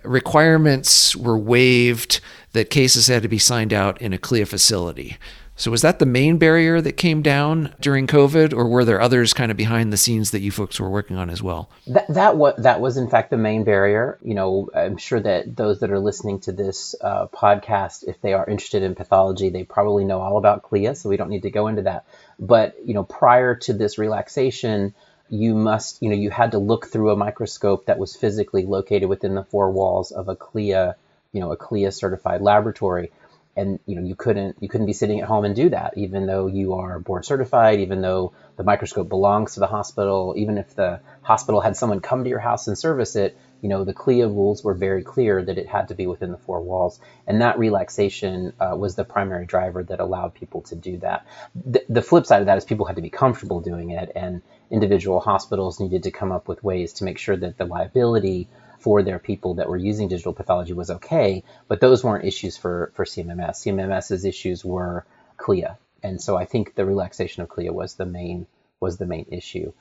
[0.02, 2.20] requirements were waived
[2.52, 5.16] that cases had to be signed out in a CLIA facility.
[5.60, 9.34] So was that the main barrier that came down during COVID, or were there others
[9.34, 11.68] kind of behind the scenes that you folks were working on as well?
[11.86, 14.18] That that was that was in fact the main barrier.
[14.22, 18.32] You know, I'm sure that those that are listening to this uh, podcast, if they
[18.32, 21.50] are interested in pathology, they probably know all about CLIA, so we don't need to
[21.50, 22.06] go into that.
[22.38, 24.94] But you know, prior to this relaxation,
[25.28, 29.10] you must you know you had to look through a microscope that was physically located
[29.10, 30.96] within the four walls of a CLIA,
[31.32, 33.10] you know, a CLIA certified laboratory.
[33.56, 36.24] And you know you couldn't you couldn't be sitting at home and do that even
[36.26, 40.76] though you are board certified even though the microscope belongs to the hospital even if
[40.76, 44.28] the hospital had someone come to your house and service it you know the CLIA
[44.28, 46.98] rules were very clear that it had to be within the four walls.
[47.26, 51.26] And that relaxation uh, was the primary driver that allowed people to do that.
[51.54, 54.42] The, the flip side of that is people had to be comfortable doing it and
[54.70, 58.48] individual hospitals needed to come up with ways to make sure that the liability
[58.80, 62.90] for their people that were using digital pathology was okay, but those weren't issues for,
[62.94, 63.62] for CMMS.
[63.62, 65.04] CMMS's issues were
[65.36, 65.78] CLIA.
[66.02, 68.46] And so I think the relaxation of CLIA was the main
[68.80, 69.72] was the main issue,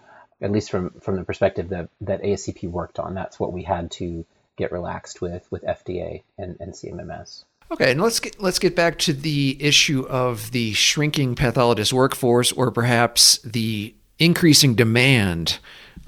[0.42, 3.16] at least from, from the perspective that, that ASCP worked on.
[3.16, 4.26] That's what we had to
[4.58, 7.46] get relaxed with with FDA and, and CMMS.
[7.72, 12.52] Okay, and let's get let's get back to the issue of the shrinking pathologist workforce,
[12.52, 15.60] or perhaps the increasing demand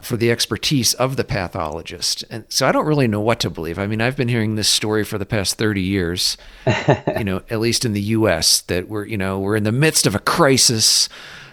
[0.02, 2.24] for the expertise of the pathologist.
[2.30, 3.80] And so I don't really know what to believe.
[3.80, 6.38] I mean, I've been hearing this story for the past 30 years,
[7.18, 10.06] you know, at least in the US that we're, you know, we're in the midst
[10.06, 11.10] of a crisis,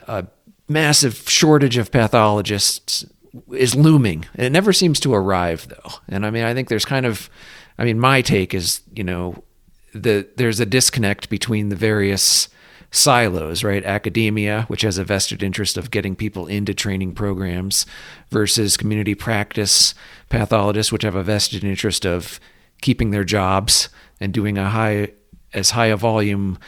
[0.07, 0.27] a
[0.69, 3.05] massive shortage of pathologists
[3.53, 4.27] is looming.
[4.35, 5.93] And it never seems to arrive though.
[6.09, 7.31] And I mean, I think there's kind of
[7.79, 9.45] I mean, my take is, you know,
[9.95, 12.49] the there's a disconnect between the various
[12.91, 13.85] silos, right?
[13.85, 17.87] Academia, which has a vested interest of getting people into training programs,
[18.31, 19.95] versus community practice
[20.31, 22.41] pathologists, which have a vested interest of
[22.81, 23.89] keeping their jobs
[24.21, 25.09] and doing a high
[25.55, 26.59] as high a volume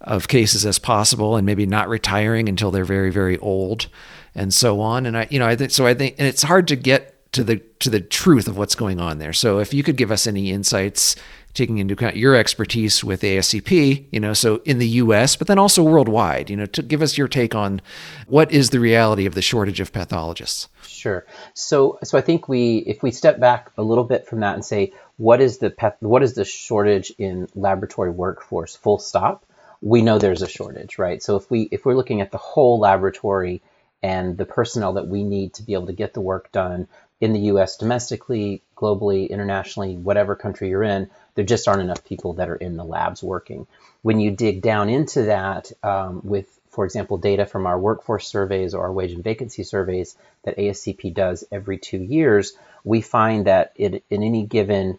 [0.00, 3.88] of cases as possible and maybe not retiring until they're very very old
[4.34, 6.66] and so on and i you know i think so i think and it's hard
[6.66, 9.82] to get to the to the truth of what's going on there so if you
[9.82, 11.14] could give us any insights
[11.54, 15.58] taking into account your expertise with ASCP, you know, so in the US, but then
[15.58, 17.80] also worldwide, you know, to give us your take on
[18.26, 20.68] what is the reality of the shortage of pathologists.
[20.86, 21.26] Sure.
[21.54, 24.64] So, so I think we, if we step back a little bit from that and
[24.64, 28.76] say, what is the path, what is the shortage in laboratory workforce?
[28.76, 29.44] Full stop.
[29.82, 31.22] We know there's a shortage, right?
[31.22, 33.62] So if we, if we're looking at the whole laboratory
[34.02, 36.88] and the personnel that we need to be able to get the work done
[37.20, 37.76] in the U.S.
[37.76, 42.76] domestically, globally, internationally, whatever country you're in, there just aren't enough people that are in
[42.76, 43.66] the labs working.
[44.02, 48.74] When you dig down into that um, with, for example, data from our workforce surveys
[48.74, 53.72] or our wage and vacancy surveys that ASCP does every two years, we find that
[53.76, 54.98] it, in any given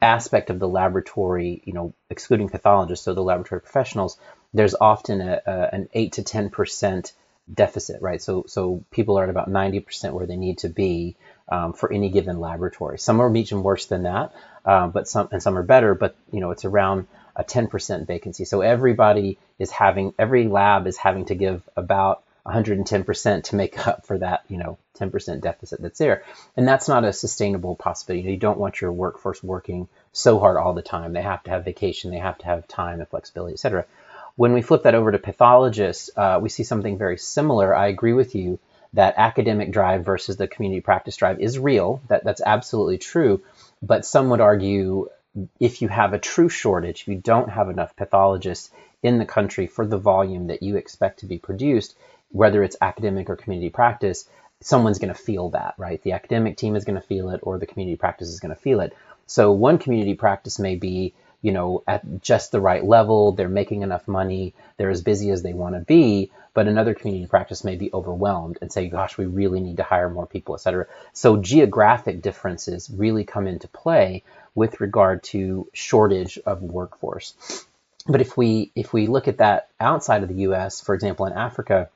[0.00, 4.18] aspect of the laboratory, you know, excluding pathologists, so the laboratory professionals,
[4.54, 7.12] there's often a, a, an 8 to 10 percent
[7.52, 8.20] deficit, right?
[8.20, 11.16] So, so people are at about 90 percent where they need to be
[11.48, 12.98] um, for any given laboratory.
[12.98, 14.34] Some are even worse than that,
[14.68, 15.94] uh, but some and some are better.
[15.94, 18.44] But you know, it's around a 10% vacancy.
[18.44, 24.06] So everybody is having every lab is having to give about 110% to make up
[24.06, 26.22] for that, you know, 10% deficit that's there.
[26.56, 28.20] And that's not a sustainable possibility.
[28.20, 31.14] You, know, you don't want your workforce working so hard all the time.
[31.14, 33.86] They have to have vacation, they have to have time and flexibility, et cetera.
[34.36, 37.74] When we flip that over to pathologists, uh, we see something very similar.
[37.74, 38.58] I agree with you
[38.94, 42.00] that academic drive versus the community practice drive is real.
[42.08, 43.42] That that's absolutely true.
[43.82, 45.08] But some would argue
[45.60, 48.70] if you have a true shortage, if you don't have enough pathologists
[49.02, 51.96] in the country for the volume that you expect to be produced,
[52.30, 54.28] whether it's academic or community practice,
[54.60, 56.02] someone's going to feel that, right?
[56.02, 58.60] The academic team is going to feel it, or the community practice is going to
[58.60, 58.96] feel it.
[59.26, 63.32] So one community practice may be you know, at just the right level.
[63.32, 64.54] They're making enough money.
[64.76, 66.32] They're as busy as they want to be.
[66.58, 70.10] But another community practice may be overwhelmed and say, gosh, we really need to hire
[70.10, 70.88] more people, et cetera.
[71.12, 74.24] So geographic differences really come into play
[74.56, 77.64] with regard to shortage of workforce.
[78.08, 81.32] But if we if we look at that outside of the US, for example, in
[81.32, 81.90] Africa,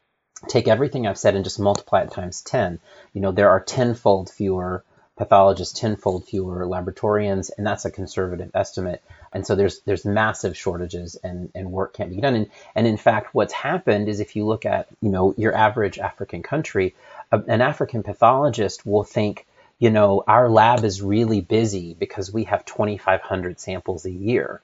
[0.46, 2.78] take everything I've said and just multiply it times 10.
[3.14, 4.84] You know, there are tenfold fewer
[5.16, 9.02] pathologists, tenfold fewer laboratorians, and that's a conservative estimate.
[9.32, 12.34] And so there's there's massive shortages and, and work can't be done.
[12.34, 15.98] And, and in fact, what's happened is if you look at you know your average
[15.98, 16.94] African country,
[17.30, 19.46] a, an African pathologist will think,
[19.78, 24.62] you know, our lab is really busy because we have 2,500 samples a year.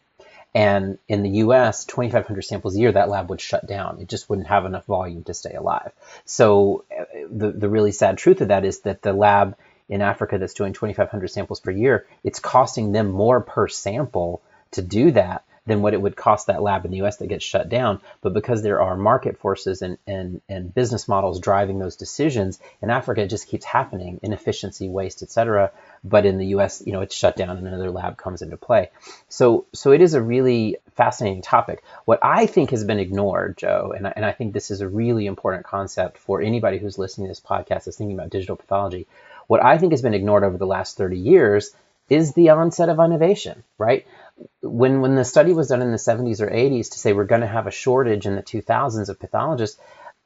[0.55, 3.99] And in the US, 2,500 samples a year, that lab would shut down.
[4.01, 5.93] It just wouldn't have enough volume to stay alive.
[6.25, 9.57] So uh, the, the really sad truth of that is that the lab
[9.89, 14.83] in Africa that's doing 2,500 samples per year, it's costing them more per sample to
[14.83, 17.69] do that than what it would cost that lab in the US that gets shut
[17.69, 18.01] down.
[18.23, 22.91] But because there are market forces and, and, and business models driving those decisions, in
[22.91, 25.71] Africa it just keeps happening, inefficiency, waste, etc.
[26.03, 28.91] But in the US, you know, it's shut down and another lab comes into play.
[29.29, 31.85] So so it is a really fascinating topic.
[32.07, 34.89] What I think has been ignored, Joe, and I, and I think this is a
[34.89, 39.07] really important concept for anybody who's listening to this podcast is thinking about digital pathology.
[39.49, 41.75] What I think has been ignored over the last 30 years
[42.09, 44.07] is the onset of innovation, right?
[44.63, 47.41] When when the study was done in the 70s or 80s to say we're going
[47.41, 49.81] to have a shortage in the 2000s of pathologists,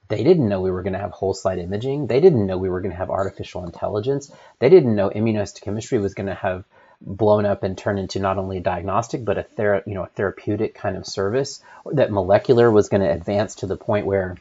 [0.08, 2.06] they didn't know we were going to have whole slide imaging.
[2.08, 4.30] They didn't know we were going to have artificial intelligence.
[4.58, 6.64] They didn't know immunohistochemistry was going to have
[7.00, 10.08] blown up and turned into not only a diagnostic but a thera- you know a
[10.08, 11.62] therapeutic kind of service.
[11.92, 14.36] That molecular was going to advance to the point where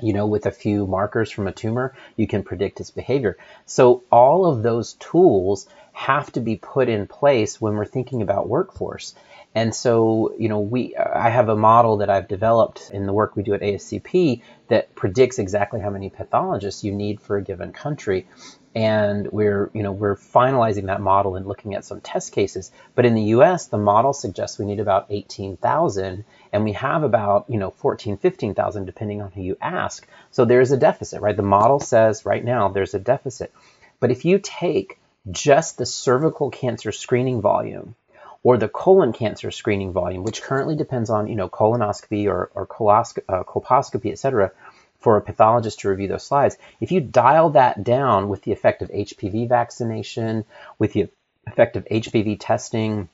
[0.00, 3.36] you know, with a few markers from a tumor, you can predict its behavior.
[3.66, 8.48] So all of those tools have to be put in place when we're thinking about
[8.48, 9.14] workforce.
[9.58, 13.34] And so, you know, we I have a model that I've developed in the work
[13.34, 17.72] we do at ASCP that predicts exactly how many pathologists you need for a given
[17.72, 18.28] country.
[18.76, 22.70] And we're, you know, we're finalizing that model and looking at some test cases.
[22.94, 27.46] But in the US, the model suggests we need about 18,000 and we have about,
[27.48, 30.06] you know, 14, 15,000 depending on who you ask.
[30.30, 31.36] So there's a deficit, right?
[31.36, 33.52] The model says right now there's a deficit.
[33.98, 37.96] But if you take just the cervical cancer screening volume
[38.42, 42.66] or the colon cancer screening volume, which currently depends on you know colonoscopy or, or
[42.66, 44.52] colosc- uh, colposcopy, et cetera,
[45.00, 46.56] for a pathologist to review those slides.
[46.80, 50.44] If you dial that down with the effect of HPV vaccination,
[50.78, 51.08] with the
[51.46, 53.08] effect of HPV testing,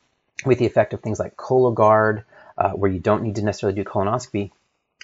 [0.45, 2.25] with the effect of things like Cologuard,
[2.57, 4.51] uh, where you don't need to necessarily do colonoscopy,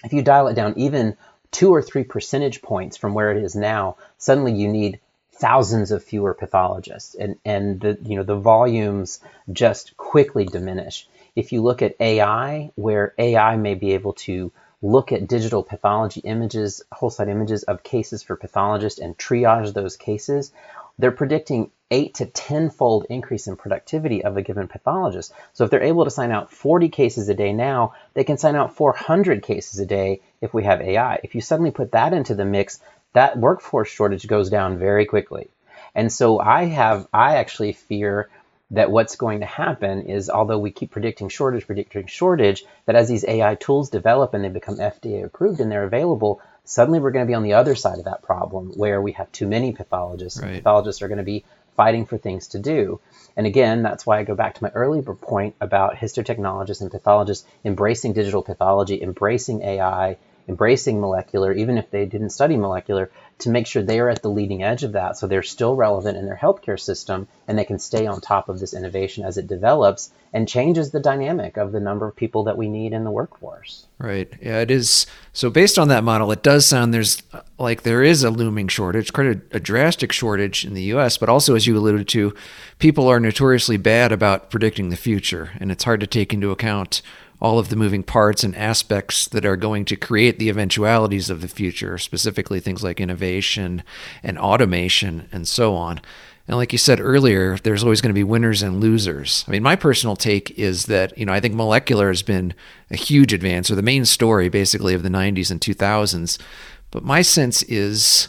[0.03, 1.17] if you dial it down even
[1.51, 4.99] two or three percentage points from where it is now, suddenly you need
[5.41, 9.19] thousands of fewer pathologists and, and the you know the volumes
[9.51, 11.09] just quickly diminish.
[11.35, 14.51] If you look at AI, where AI may be able to
[14.83, 19.97] look at digital pathology images, whole slide images of cases for pathologists and triage those
[19.97, 20.51] cases,
[20.99, 25.33] they're predicting eight to tenfold increase in productivity of a given pathologist.
[25.53, 28.55] So if they're able to sign out 40 cases a day now, they can sign
[28.55, 31.19] out 400 cases a day if we have AI.
[31.23, 32.79] If you suddenly put that into the mix,
[33.13, 35.49] that workforce shortage goes down very quickly.
[35.93, 38.29] And so I have, I actually fear
[38.71, 43.09] that what's going to happen is, although we keep predicting shortage, predicting shortage, that as
[43.09, 47.25] these AI tools develop and they become FDA approved and they're available, suddenly we're going
[47.25, 50.39] to be on the other side of that problem where we have too many pathologists.
[50.41, 50.55] Right.
[50.55, 51.43] Pathologists are going to be
[51.75, 53.01] fighting for things to do.
[53.35, 57.45] And again, that's why I go back to my earlier point about histotechnologists and pathologists
[57.65, 63.11] embracing digital pathology, embracing AI, embracing molecular, even if they didn't study molecular,
[63.41, 66.17] to make sure they are at the leading edge of that so they're still relevant
[66.17, 69.47] in their healthcare system and they can stay on top of this innovation as it
[69.47, 73.11] develops and changes the dynamic of the number of people that we need in the
[73.11, 73.87] workforce.
[73.97, 74.31] Right.
[74.41, 75.05] Yeah, it is.
[75.33, 77.21] So based on that model, it does sound there's
[77.57, 81.29] like there is a looming shortage, quite a, a drastic shortage in the US, but
[81.29, 82.33] also as you alluded to,
[82.79, 87.01] people are notoriously bad about predicting the future and it's hard to take into account
[87.41, 91.41] all of the moving parts and aspects that are going to create the eventualities of
[91.41, 93.83] the future, specifically things like innovation
[94.21, 95.99] and automation and so on.
[96.47, 99.43] And like you said earlier, there's always going to be winners and losers.
[99.47, 102.53] I mean, my personal take is that, you know, I think molecular has been
[102.91, 106.39] a huge advance or the main story basically of the 90s and 2000s.
[106.91, 108.27] But my sense is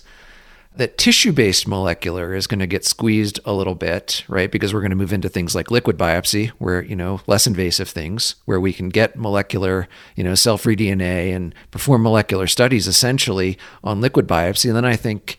[0.76, 4.50] that tissue based molecular is going to get squeezed a little bit, right?
[4.50, 7.88] Because we're going to move into things like liquid biopsy, where, you know, less invasive
[7.88, 12.86] things, where we can get molecular, you know, cell free DNA and perform molecular studies
[12.86, 14.66] essentially on liquid biopsy.
[14.66, 15.36] And then I think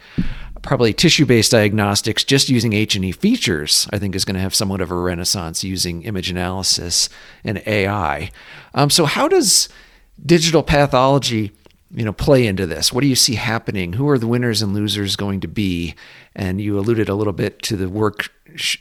[0.62, 4.82] probably tissue based diagnostics just using H&E features, I think is going to have somewhat
[4.82, 7.10] of a renaissance using image analysis
[7.44, 8.32] and AI.
[8.74, 9.68] Um, so, how does
[10.26, 11.52] digital pathology
[11.94, 12.92] you know play into this?
[12.92, 13.94] What do you see happening?
[13.94, 15.96] Who are the winners and losers going to be?
[16.36, 18.32] And you alluded a little bit to the work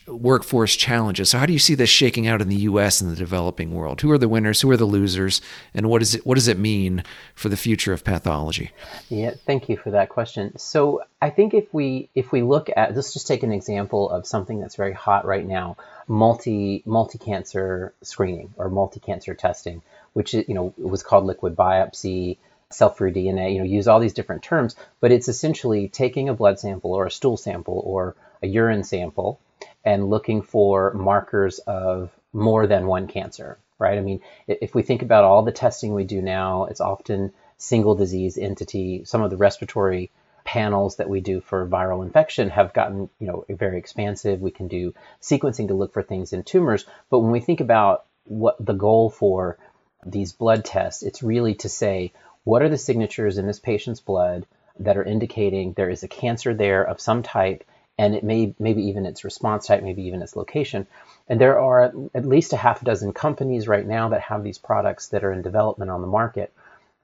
[0.06, 1.30] workforce challenges.
[1.30, 4.00] So how do you see this shaking out in the US and the developing world?
[4.00, 4.60] Who are the winners?
[4.60, 5.40] Who are the losers?
[5.74, 7.04] And what is it what does it mean
[7.34, 8.70] for the future of pathology?
[9.08, 10.56] Yeah thank you for that question.
[10.58, 14.26] So i think if we if we look at let's just take an example of
[14.26, 15.76] something that's very hot right now
[16.08, 19.82] multi multi cancer screening or multi cancer testing
[20.14, 22.38] which you know was called liquid biopsy
[22.74, 26.58] cell-free DNA, you know, use all these different terms, but it's essentially taking a blood
[26.58, 29.40] sample or a stool sample or a urine sample
[29.84, 33.98] and looking for markers of more than one cancer, right?
[33.98, 37.94] I mean, if we think about all the testing we do now, it's often single
[37.94, 39.04] disease entity.
[39.04, 40.10] Some of the respiratory
[40.44, 44.40] panels that we do for viral infection have gotten, you know, very expansive.
[44.40, 48.06] We can do sequencing to look for things in tumors, but when we think about
[48.24, 49.58] what the goal for
[50.04, 52.12] these blood tests, it's really to say
[52.44, 54.46] what are the signatures in this patient's blood
[54.80, 57.64] that are indicating there is a cancer there of some type
[57.98, 60.86] and it may maybe even its response type maybe even its location.
[61.28, 64.58] And there are at least a half a dozen companies right now that have these
[64.58, 66.52] products that are in development on the market.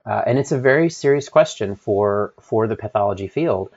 [0.04, 3.70] Uh, and it's a very serious question for for the pathology field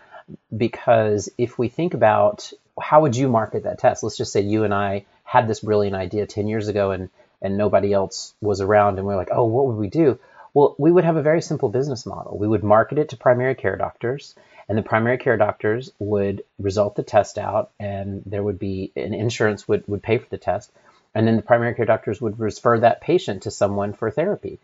[0.56, 2.52] because if we think about
[2.82, 4.02] how would you market that test?
[4.02, 7.10] Let's just say you and i had this brilliant idea 10 years ago and
[7.42, 10.20] and nobody else was around and we're like oh what would we do
[10.54, 12.38] well, we would have a very simple business model.
[12.38, 14.36] We would market it to primary care doctors,
[14.68, 19.14] and the primary care doctors would result the test out, and there would be an
[19.14, 20.72] insurance would, would pay for the test,
[21.16, 24.60] and then the primary care doctors would refer that patient to someone for therapy.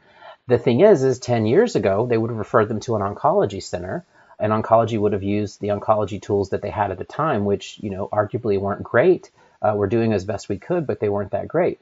[0.47, 3.61] The thing is, is 10 years ago, they would have referred them to an oncology
[3.61, 4.05] center,
[4.39, 7.79] and oncology would have used the oncology tools that they had at the time, which,
[7.79, 9.31] you know, arguably weren't great
[9.61, 11.79] uh, were doing as best we could, but they weren't that great.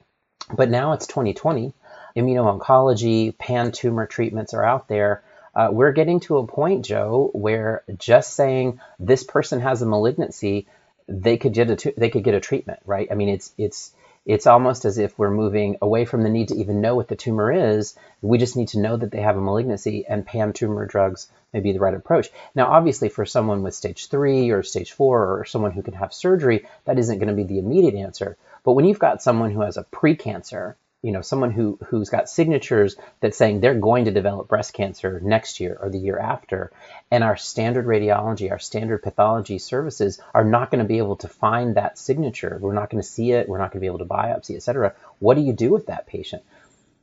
[0.55, 1.73] But now it's 2020.
[2.15, 5.23] Immuno-oncology, pan tumor treatments are out there.
[5.53, 10.67] Uh, we're getting to a point, Joe, where just saying this person has a malignancy,
[11.07, 13.07] they could get a they could get a treatment, right?
[13.11, 13.93] I mean, it's it's
[14.25, 17.15] it's almost as if we're moving away from the need to even know what the
[17.15, 17.95] tumor is.
[18.21, 21.59] We just need to know that they have a malignancy, and pan tumor drugs may
[21.59, 22.29] be the right approach.
[22.55, 26.13] Now, obviously, for someone with stage three or stage four, or someone who can have
[26.13, 28.35] surgery, that isn't going to be the immediate answer.
[28.63, 30.73] But when you've got someone who has a precancer,
[31.05, 35.21] you know, someone who who's got signatures that's saying they're going to develop breast cancer
[35.23, 36.71] next year or the year after,
[37.11, 41.27] and our standard radiology, our standard pathology services are not going to be able to
[41.27, 42.57] find that signature.
[42.59, 43.47] We're not going to see it.
[43.47, 44.95] We're not going to be able to biopsy, et cetera.
[45.19, 46.41] What do you do with that patient?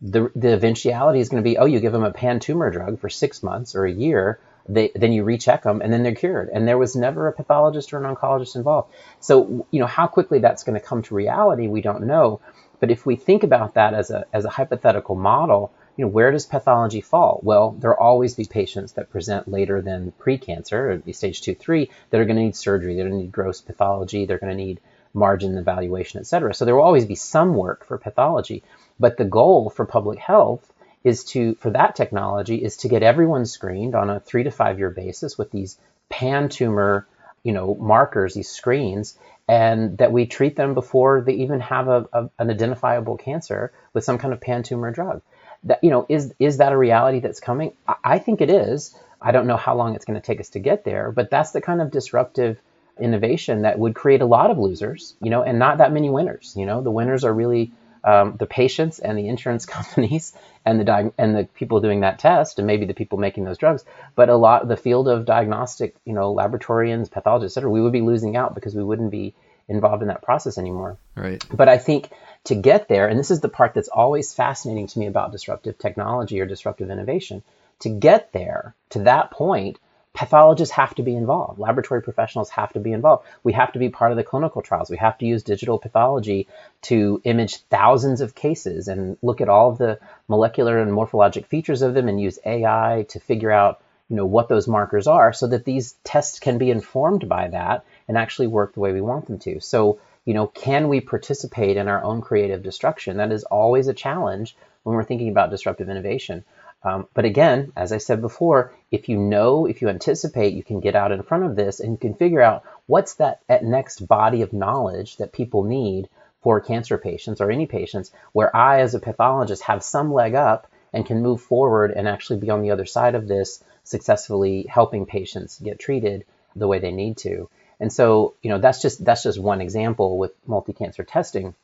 [0.00, 2.98] The, the eventuality is going to be, oh, you give them a pan tumor drug
[2.98, 6.48] for six months or a year, they, then you recheck them and then they're cured.
[6.52, 8.92] And there was never a pathologist or an oncologist involved.
[9.20, 12.40] So, you know, how quickly that's going to come to reality, we don't know.
[12.82, 16.32] But if we think about that as a, as a hypothetical model, you know, where
[16.32, 17.38] does pathology fall?
[17.44, 22.20] Well, there'll always be patients that present later than precancer, or stage two, three, that
[22.20, 22.96] are going to need surgery.
[22.96, 24.24] They're going to need gross pathology.
[24.24, 24.80] They're going to need
[25.14, 26.52] margin evaluation, et cetera.
[26.52, 28.64] So there will always be some work for pathology.
[28.98, 30.72] But the goal for public health
[31.04, 34.80] is to, for that technology, is to get everyone screened on a three to five
[34.80, 35.78] year basis with these
[36.08, 37.06] pan tumor,
[37.44, 39.16] you know, markers, these screens,
[39.48, 44.04] and that we treat them before they even have a, a, an identifiable cancer with
[44.04, 45.22] some kind of pan tumor drug.
[45.64, 47.72] That you know is is that a reality that's coming?
[47.86, 48.94] I, I think it is.
[49.20, 51.52] I don't know how long it's going to take us to get there, but that's
[51.52, 52.60] the kind of disruptive
[53.00, 56.54] innovation that would create a lot of losers, you know, and not that many winners.
[56.56, 57.72] You know, the winners are really
[58.04, 60.34] um, the patients and the insurance companies
[60.64, 63.58] and the di- and the people doing that test and maybe the people making those
[63.58, 63.84] drugs.
[64.14, 68.02] But a lot the field of diagnostic, you know, laboratorians, pathologists, etc., we would be
[68.02, 69.34] losing out because we wouldn't be
[69.68, 70.96] involved in that process anymore.
[71.16, 71.44] Right.
[71.52, 72.10] But I think
[72.44, 75.78] to get there, and this is the part that's always fascinating to me about disruptive
[75.78, 77.42] technology or disruptive innovation,
[77.80, 79.78] to get there to that point,
[80.14, 81.58] pathologists have to be involved.
[81.58, 83.24] Laboratory professionals have to be involved.
[83.42, 84.90] We have to be part of the clinical trials.
[84.90, 86.48] We have to use digital pathology
[86.82, 89.98] to image thousands of cases and look at all of the
[90.28, 94.50] molecular and morphologic features of them and use AI to figure out you know what
[94.50, 98.74] those markers are so that these tests can be informed by that and actually work
[98.74, 99.58] the way we want them to.
[99.60, 103.16] So, you know, can we participate in our own creative destruction?
[103.16, 106.44] That is always a challenge when we're thinking about disruptive innovation.
[106.84, 110.80] Um, but again, as I said before, if you know, if you anticipate, you can
[110.80, 114.42] get out in front of this and you can figure out what's that next body
[114.42, 116.08] of knowledge that people need
[116.42, 120.66] for cancer patients or any patients where I, as a pathologist, have some leg up
[120.92, 125.06] and can move forward and actually be on the other side of this, successfully helping
[125.06, 126.24] patients get treated
[126.56, 127.48] the way they need to.
[127.80, 131.54] And so, you know, that's just that's just one example with multi-cancer testing.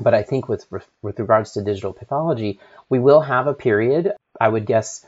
[0.00, 0.66] But I think with
[1.02, 5.04] with regards to digital pathology, we will have a period I would guess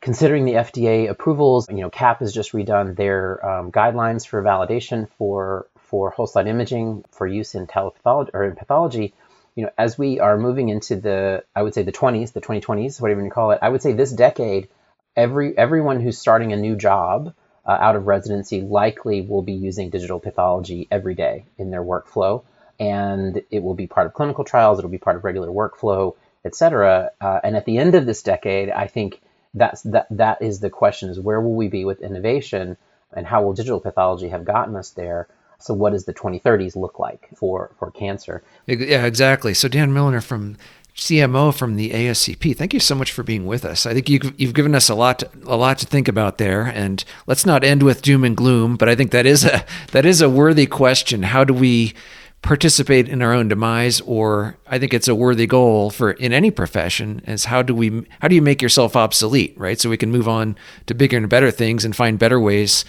[0.00, 5.08] considering the FDA approvals, you know, CAP has just redone their um, guidelines for validation
[5.18, 9.12] for for whole slide imaging for use in telepathology or in pathology.
[9.56, 13.00] You know, as we are moving into the, I would say the 20s, the 2020s,
[13.00, 14.68] whatever you call it, I would say this decade,
[15.16, 17.34] every everyone who's starting a new job
[17.66, 22.44] uh, out of residency likely will be using digital pathology every day in their workflow,
[22.78, 24.78] and it will be part of clinical trials.
[24.78, 26.14] It'll be part of regular workflow
[26.44, 27.10] etc.
[27.20, 29.20] Uh, and at the end of this decade, I think
[29.54, 32.76] that's that that is the question: is where will we be with innovation,
[33.12, 35.28] and how will digital pathology have gotten us there?
[35.58, 38.42] So, what does the 2030s look like for for cancer?
[38.66, 39.54] Yeah, exactly.
[39.54, 40.56] So, Dan Milner from
[40.96, 42.56] CMO from the ASCP.
[42.56, 43.86] Thank you so much for being with us.
[43.86, 46.62] I think you've, you've given us a lot to, a lot to think about there.
[46.62, 50.04] And let's not end with doom and gloom, but I think that is a that
[50.04, 51.22] is a worthy question.
[51.22, 51.94] How do we
[52.42, 56.50] participate in our own demise or i think it's a worthy goal for in any
[56.50, 59.80] profession is how do we how do you make yourself obsolete right?
[59.80, 62.84] So we can move on to bigger and better things and find better ways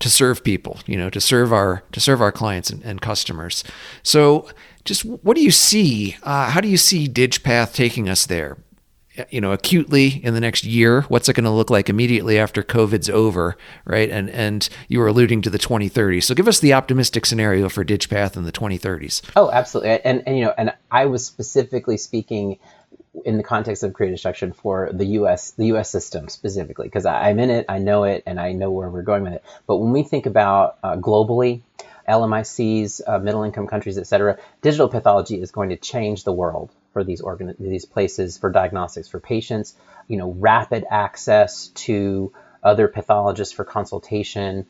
[0.00, 3.62] to serve people you know to serve our to serve our clients and, and customers.
[4.02, 4.48] So
[4.84, 8.56] just what do you see uh, how do you see digpath taking us there
[9.30, 12.62] you know acutely in the next year what's it going to look like immediately after
[12.62, 14.10] covid's over right?
[14.10, 17.84] And and you were alluding to the 2030s so give us the optimistic scenario for
[17.84, 20.00] digpath in the 2030s oh absolutely.
[20.04, 22.58] And, and you know and i was specifically speaking
[23.24, 27.38] in the context of creative destruction for the us the us system specifically because i'm
[27.38, 29.44] in it i know it and i know where we're going with it.
[29.66, 31.62] But when we think about uh, globally
[32.08, 36.70] LMICs, uh, middle income countries, et cetera, digital pathology is going to change the world
[36.94, 39.74] for these organ- these places for diagnostics for patients.
[40.08, 42.32] You know, rapid access to
[42.62, 44.66] other pathologists for consultation,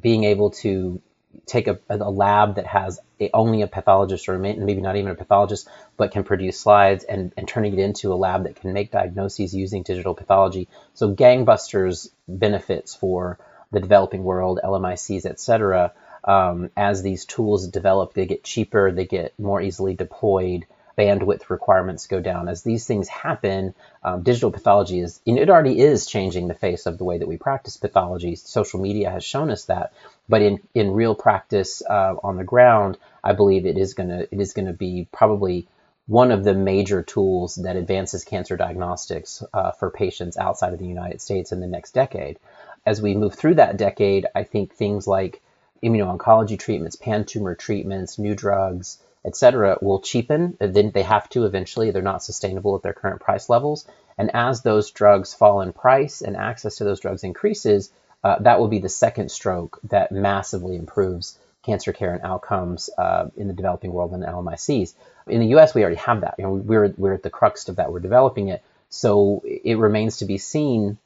[0.00, 1.02] being able to
[1.44, 5.14] take a, a lab that has a, only a pathologist or maybe not even a
[5.14, 8.90] pathologist, but can produce slides and, and turning it into a lab that can make
[8.90, 10.68] diagnoses using digital pathology.
[10.94, 13.38] So gangbusters benefits for
[13.70, 15.92] the developing world, LMICs, et cetera.
[16.24, 20.66] Um, as these tools develop, they get cheaper, they get more easily deployed,
[20.98, 22.48] bandwidth requirements go down.
[22.48, 26.98] As these things happen, um, digital pathology is, it already is changing the face of
[26.98, 28.34] the way that we practice pathology.
[28.34, 29.92] Social media has shown us that.
[30.28, 34.22] But in, in real practice uh, on the ground, I believe it is going to
[34.22, 35.68] it is going to be probably
[36.06, 40.86] one of the major tools that advances cancer diagnostics uh, for patients outside of the
[40.86, 42.38] United States in the next decade.
[42.84, 45.42] As we move through that decade, I think things like
[45.82, 48.98] immuno-oncology treatments, pan-tumor treatments, new drugs,
[49.28, 50.56] et cetera, will cheapen.
[50.58, 51.90] Then they have to eventually.
[51.90, 53.86] They're not sustainable at their current price levels.
[54.16, 57.92] And as those drugs fall in price and access to those drugs increases,
[58.24, 63.26] uh, that will be the second stroke that massively improves cancer care and outcomes uh,
[63.36, 64.94] in the developing world and LMICs.
[65.26, 66.34] In the U.S., we already have that.
[66.38, 67.92] You know, we're we're at the crux of that.
[67.92, 70.98] We're developing it, so it remains to be seen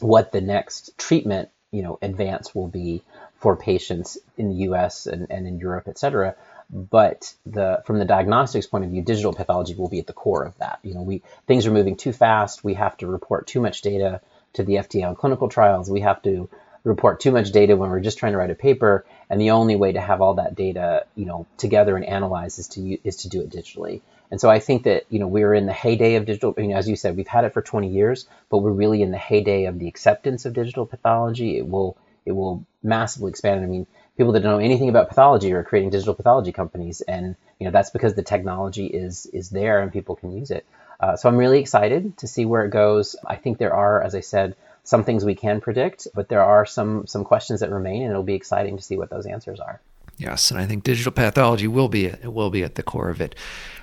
[0.00, 3.02] what the next treatment you know advance will be
[3.38, 5.06] for patients in the U.S.
[5.06, 6.34] and, and in Europe, et cetera.
[6.70, 10.44] But the from the diagnostics point of view, digital pathology will be at the core
[10.44, 10.80] of that.
[10.82, 12.62] You know, we things are moving too fast.
[12.62, 14.20] We have to report too much data
[14.54, 15.90] to the FDA on clinical trials.
[15.90, 16.48] We have to
[16.84, 19.76] report too much data when we're just trying to write a paper, and the only
[19.76, 23.28] way to have all that data, you know, together and analyze is to is to
[23.28, 24.00] do it digitally.
[24.30, 26.54] And so I think that you know we're in the heyday of digital.
[26.58, 29.10] You know, as you said, we've had it for 20 years, but we're really in
[29.10, 31.56] the heyday of the acceptance of digital pathology.
[31.56, 31.96] It will
[32.26, 33.62] it will massively expand.
[33.62, 33.86] I mean,
[34.18, 37.70] people that don't know anything about pathology are creating digital pathology companies, and you know
[37.70, 40.66] that's because the technology is is there and people can use it.
[41.00, 43.14] Uh, so I'm really excited to see where it goes.
[43.24, 46.66] I think there are, as I said, some things we can predict, but there are
[46.66, 49.80] some some questions that remain, and it'll be exciting to see what those answers are.
[50.16, 53.20] Yes, and I think digital pathology will be it will be at the core of
[53.20, 53.36] it.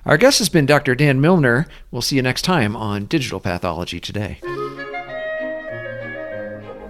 [0.05, 0.95] Our guest has been Dr.
[0.95, 1.65] Dan Milner.
[1.91, 4.39] We'll see you next time on Digital Pathology Today.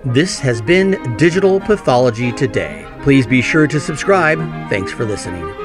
[0.03, 2.84] This has been Digital Pathology Today.
[3.05, 4.39] Please be sure to subscribe.
[4.67, 5.64] Thanks for listening.